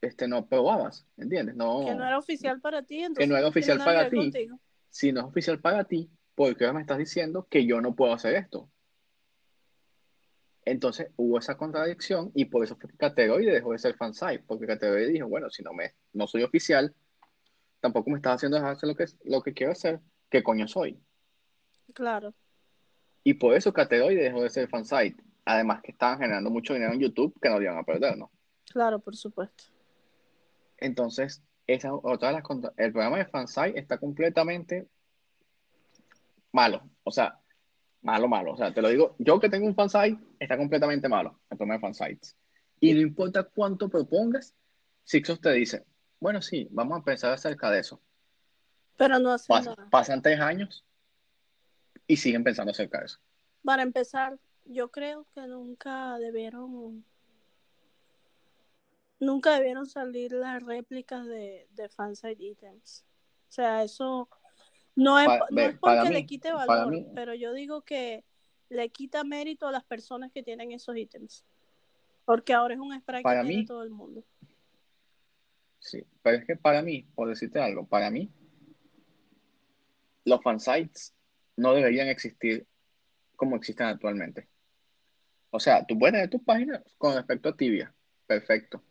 [0.00, 1.56] este, no probabas, ¿entiendes?
[1.56, 4.08] No, Que no era oficial para ti, entonces no era no tiene oficial que para
[4.08, 4.16] ti.
[4.16, 4.60] contigo.
[4.88, 8.12] si no es oficial para ti, ¿por qué me estás diciendo que yo no puedo
[8.12, 8.70] hacer esto?
[10.70, 14.66] Entonces hubo esa contradicción y por eso fue que Cateroide dejó de ser fansite, porque
[14.66, 16.94] Cateroide dijo, bueno, si no me no soy oficial,
[17.80, 21.00] tampoco me estás haciendo dejar hacer lo que, lo que quiero hacer, ¿qué coño soy?
[21.94, 22.34] Claro.
[23.24, 25.16] Y por eso Cateroide dejó de ser fansite.
[25.46, 28.30] Además que estaban generando mucho dinero en YouTube que no iban a perder, ¿no?
[28.70, 29.64] Claro, por supuesto.
[30.76, 34.86] Entonces, esa es otra de las el programa de fansite está completamente
[36.52, 36.82] malo.
[37.04, 37.38] O sea,
[38.02, 38.52] malo, malo.
[38.52, 41.74] O sea, te lo digo, yo que tengo un fansite, está completamente malo el programa
[41.74, 42.36] de fansites.
[42.80, 44.54] Y no importa cuánto propongas,
[45.04, 45.84] Sixos te dice,
[46.20, 48.00] bueno, sí, vamos a pensar acerca de eso.
[48.96, 49.88] Pero no hace Pas- nada.
[49.90, 50.84] pasan tres años
[52.06, 53.18] y siguen pensando acerca de eso.
[53.64, 57.04] Para empezar, yo creo que nunca debieron
[59.20, 63.04] nunca debieron salir las réplicas de, de fansite items.
[63.48, 64.28] O sea, eso
[64.98, 68.24] no es, Pa- no es porque le quite valor, mí- pero yo digo que
[68.68, 71.44] le quita mérito a las personas que tienen esos ítems.
[72.24, 74.24] Porque ahora es un spray Para que tiene mí- todo el mundo.
[75.78, 78.28] Sí, pero es que para mí, por decirte algo, para mí,
[80.24, 81.14] los fansites
[81.56, 82.66] no deberían existir
[83.36, 84.48] como existen actualmente.
[85.50, 87.94] O sea, tú puedes tener tus páginas con respecto a Tibia,
[88.26, 88.82] perfecto.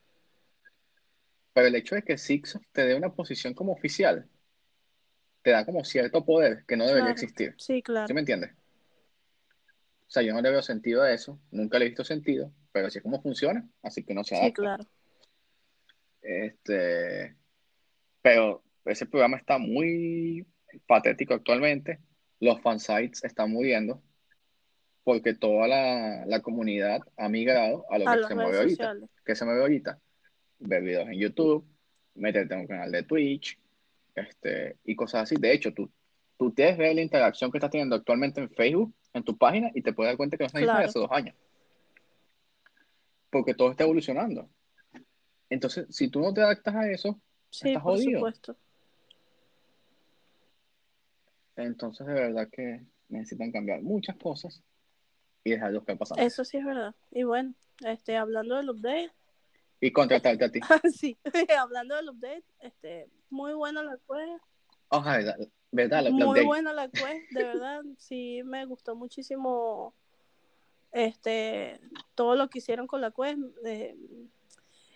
[1.53, 4.27] Pero el hecho de que Six te dé una posición como oficial,
[5.47, 7.13] te da como cierto poder que no debería Claro.
[7.13, 7.55] existir.
[7.57, 8.05] Sí, claro.
[8.05, 8.51] ¿Sí me entiendes?
[8.51, 12.87] O sea, yo no le veo sentido a eso, nunca le he visto sentido, pero
[12.87, 14.61] así es como funciona, así que no se Sí, adapta.
[14.61, 14.85] claro.
[16.21, 17.37] Este,
[18.21, 20.45] pero ese programa está muy
[20.85, 22.01] patético actualmente.
[22.41, 24.03] Los fansites están muriendo
[25.05, 28.95] porque toda la, la comunidad ha migrado a lo A que se mueve ahorita.
[29.23, 29.97] ¿Qué se mueve ahorita?
[30.59, 31.65] Ver videos en YouTube,
[32.15, 33.57] meterte en un canal de Twitch,
[34.17, 35.35] este, y cosas así.
[35.39, 35.91] De hecho, tú,
[36.37, 39.81] tú tienes ver la interacción que estás teniendo actualmente en Facebook, en tu página, y
[39.81, 40.89] te puedes dar cuenta que no es la misma de Claro.
[40.89, 41.35] hace dos años.
[43.29, 44.49] Porque todo está evolucionando.
[45.49, 48.19] Entonces, si tú no te adaptas a eso, Sí, Estás por jodido.
[48.19, 48.57] supuesto.
[51.55, 54.61] entonces de verdad que necesitan cambiar muchas cosas
[55.43, 56.19] y dejar los que pasan.
[56.19, 56.93] Eso sí es verdad.
[57.09, 57.53] Y bueno,
[57.85, 59.11] este, hablando del update,
[59.79, 60.59] Y contratarte a ti.
[60.93, 61.17] sí,
[61.59, 64.43] hablando del update, este, muy buena la quest,
[64.89, 65.35] Ojalá,
[65.71, 66.03] ¿verdad?
[66.03, 69.93] La- muy buena la quest, de verdad, sí me gustó muchísimo,
[70.91, 71.79] este,
[72.15, 73.95] todo lo que hicieron con la quest, eh,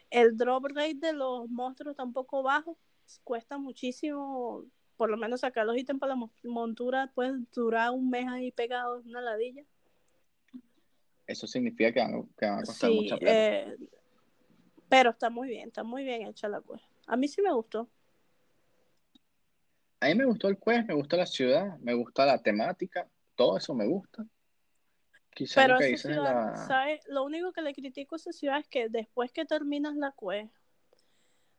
[0.10, 2.78] el drop rate de los monstruos tampoco bajo,
[3.24, 4.66] cuesta muchísimo
[4.98, 8.52] por lo menos sacar los ítems para la mo- montura puede durar un mes ahí
[8.52, 9.64] pegado en una ladilla.
[11.26, 13.34] Eso significa que van, que van a costar Sí, mucha plata.
[13.40, 13.78] eh,
[14.92, 16.84] pero está muy bien, está muy bien hecha la quest.
[17.08, 17.90] A mí sí me gustó.
[20.02, 23.56] A mí me gustó el quest, me gustó la ciudad, me gusta la temática, todo
[23.56, 24.26] eso me gusta.
[25.30, 26.56] Quizás Pero lo que dices ciudad, la...
[26.68, 27.00] ¿sabes?
[27.08, 30.54] Lo único que le critico a esa ciudad es que después que terminas la quest,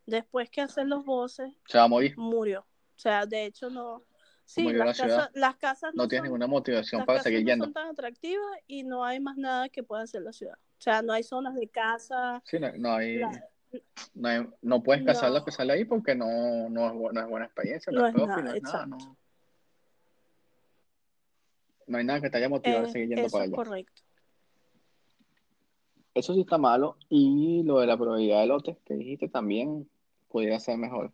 [0.05, 2.61] después que haces los bosses, Se va a morir, murió.
[2.61, 4.05] O sea, de hecho no.
[4.45, 7.47] Sí, las la casas, las casas no, no tienes ninguna motivación las para casas seguir
[7.47, 7.65] no yendo.
[7.65, 10.59] son tan atractivas y no hay más nada que pueda hacer la ciudad.
[10.83, 12.43] O sea, no hay zonas de casa.
[12.45, 13.49] Sí, no, no hay, la-
[14.17, 15.39] no hay- no puedes cazar No.
[15.39, 18.13] lo que sale ahí porque no, no, es, bu- no es buena experiencia, no, es
[18.17, 19.17] nada, nada, no.
[21.97, 23.55] Hay nada que te haya motivado a eh, seguir yendo eso para allá.
[23.55, 24.03] correcto.
[26.15, 26.97] Eso sí está malo.
[27.09, 29.89] Y lo de la probabilidad de lotes que dijiste también
[30.31, 31.13] pudiera ser mejor.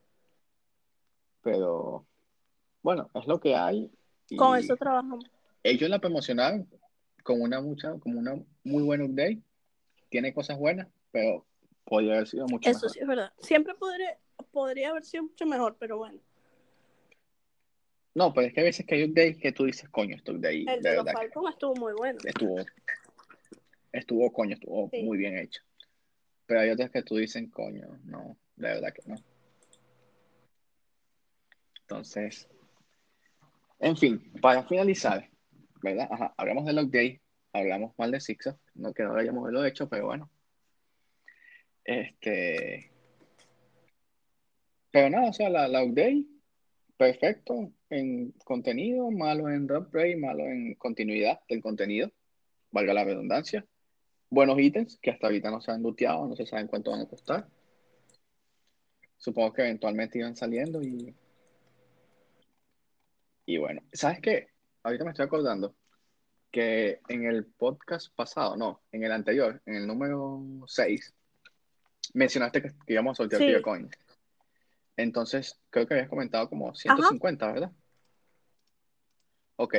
[1.42, 2.06] Pero
[2.82, 3.90] bueno, es lo que hay.
[4.30, 5.26] Y Con eso trabajamos.
[5.62, 6.66] ellos la promocionaron
[7.22, 9.42] con una mucha, como una muy buena update.
[10.08, 11.46] Tiene cosas buenas, pero
[11.84, 12.90] podría haber sido mucho Eso mejor.
[12.90, 13.32] sí es verdad.
[13.40, 14.18] Siempre podría,
[14.50, 16.18] podría haber sido mucho mejor, pero bueno.
[18.14, 20.48] No, pero es que a veces que hay updates que tú dices, coño, esto de
[20.48, 22.18] ahí, El de de los Falcons estuvo muy bueno.
[22.24, 22.56] estuvo,
[23.92, 25.02] estuvo, coño, estuvo Sí.
[25.04, 25.62] muy bien hecho.
[26.46, 29.16] Pero hay otras que tú dices, coño, no, de verdad que no.
[31.82, 32.48] Entonces,
[33.78, 35.28] en fin, para finalizar,
[35.82, 36.08] ¿verdad?
[36.10, 37.20] Ajá, hablamos del update,
[37.52, 40.30] hablamos mal de Zigzag, no que no lo hayamos lo hecho, pero bueno.
[41.84, 42.90] Este.
[44.90, 46.24] Pero nada, o sea, la, la update,
[46.96, 52.10] perfecto en contenido, malo en drop rate, malo en continuidad del contenido,
[52.70, 53.66] valga la redundancia.
[54.30, 57.08] Buenos ítems que hasta ahorita no se han luteado, no se saben cuánto van a
[57.08, 57.48] costar.
[59.16, 61.14] Supongo que eventualmente iban saliendo y.
[63.46, 64.48] Y bueno, ¿sabes qué?
[64.82, 65.74] Ahorita me estoy acordando
[66.50, 71.14] que en el podcast pasado, no, en el anterior, en el número 6,
[72.14, 73.62] mencionaste que, que íbamos a sortear Sí.
[73.62, 73.90] Coins.
[74.96, 77.72] Entonces, creo que habías comentado como 150, ¿verdad?
[79.56, 79.74] Ok.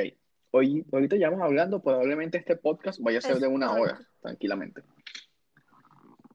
[0.52, 4.82] Hoy, ahorita ya vamos hablando, probablemente este podcast vaya a ser de una hora, tranquilamente.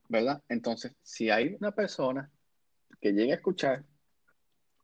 [0.07, 0.41] ¿Verdad?
[0.49, 2.29] Entonces, si hay una persona
[3.01, 3.83] que llegue a escuchar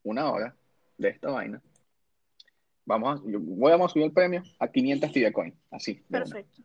[0.02, 0.56] una hora
[0.98, 1.62] de esta vaina,
[2.84, 5.94] vamos a, yo voy a subir el premio a 500 Tibia Coin, así.
[6.10, 6.62] Perfecto.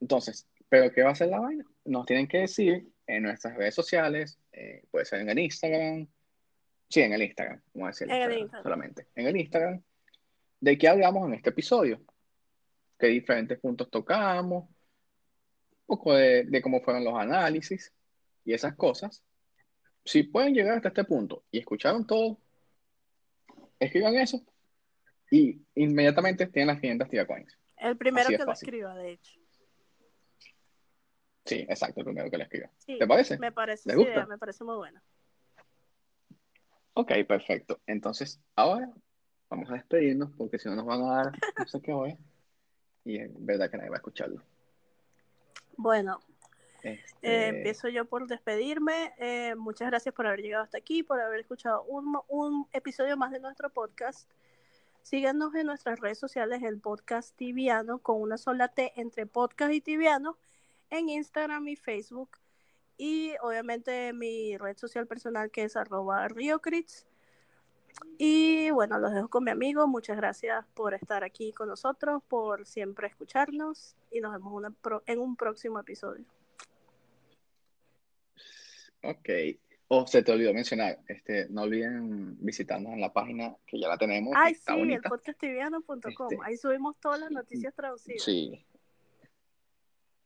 [0.00, 1.64] Entonces, ¿pero qué va a ser la vaina?
[1.84, 6.08] Nos tienen que decir en nuestras redes sociales, eh, puede ser en el Instagram,
[6.88, 8.62] sí, en el Instagram, vamos a decir En el Instagram Instagram.
[8.64, 9.82] solamente, en el Instagram,
[10.60, 12.02] de qué hablamos en este episodio,
[12.98, 17.92] qué diferentes puntos tocamos, un poco de, de cómo fueron los análisis
[18.44, 19.22] y esas cosas.
[20.04, 22.38] Si pueden llegar hasta este punto y escucharon todo,
[23.84, 24.42] escriban eso
[25.30, 27.58] y inmediatamente tienen las 500 Tibia Coins.
[27.76, 29.40] El primero Así que lo escriba, de hecho.
[31.44, 32.70] Sí, exacto, el primero que le escriba.
[32.78, 33.38] Sí, ¿Te parece?
[33.38, 34.12] Me parece, ¿Les esa gusta?
[34.12, 35.02] idea, me parece muy buena.
[36.94, 37.80] Ok, perfecto.
[37.86, 38.92] Entonces, ahora
[39.48, 42.16] vamos a despedirnos porque si no nos van a dar no sé qué hora.
[43.04, 44.42] Y es verdad que nadie va a escucharlo.
[45.76, 46.20] Bueno,
[46.82, 49.14] Este, eh, empiezo yo por despedirme.
[49.18, 53.30] Eh, muchas gracias por haber llegado hasta aquí, por haber escuchado un, un episodio más
[53.30, 54.28] de nuestro podcast.
[55.02, 59.80] Síganos en nuestras redes sociales, el podcast tibiano, con una sola T entre podcast y
[59.80, 60.36] tibiano,
[60.90, 62.30] en Instagram y Facebook.
[62.98, 67.06] Y obviamente mi red social personal que es arroba riocrits.
[68.18, 69.86] Y bueno, los dejo con mi amigo.
[69.86, 75.02] Muchas gracias por estar aquí con nosotros, por siempre escucharnos y nos vemos una pro-
[75.06, 76.24] en un próximo episodio.
[79.02, 79.28] Ok.
[79.88, 83.98] O se te olvidó mencionar, este, no olviden visitarnos en la página que ya la
[83.98, 84.32] tenemos.
[84.34, 85.08] Ay, está sí, el bonita.
[85.08, 86.28] podcasttiviano.com.
[86.30, 88.22] Este, Ahí subimos todas las noticias traducidas.
[88.22, 88.64] Sí.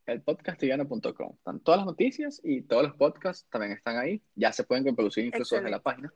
[0.06, 1.34] El podcastiviano.com.
[1.34, 4.22] Están todas las noticias y todos los podcasts también están ahí.
[4.36, 6.14] Ya se pueden reproducir incluso desde la página.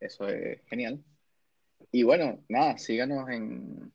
[0.00, 1.04] Eso es genial.
[1.92, 3.92] Y bueno, nada, síganos en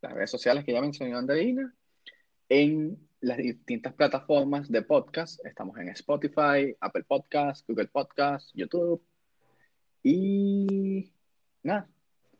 [0.00, 1.74] las redes sociales que ya mencionó Andreina.
[2.48, 2.96] En
[3.26, 5.44] las distintas plataformas de podcast.
[5.44, 9.02] Estamos en Spotify, Apple Podcast, Google Podcast, YouTube.
[10.04, 11.12] Y
[11.64, 11.88] nada.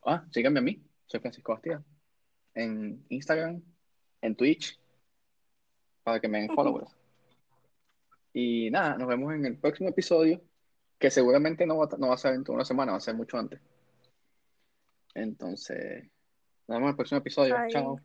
[0.04, 0.80] Ah, síganme a mí.
[1.06, 1.82] Soy Francisco Bastida.
[2.54, 3.60] En Instagram,
[4.22, 4.78] en Twitch,
[6.04, 6.96] para que me den followers.
[8.32, 10.40] Y nada, nos vemos en el próximo episodio,
[11.00, 13.00] que seguramente no va, a- no va a ser dentro de una semana, va a
[13.00, 13.60] ser mucho antes.
[15.14, 16.04] Entonces,
[16.68, 17.56] nos vemos en el próximo episodio.
[17.58, 17.72] Bye.
[17.72, 18.00] Chao.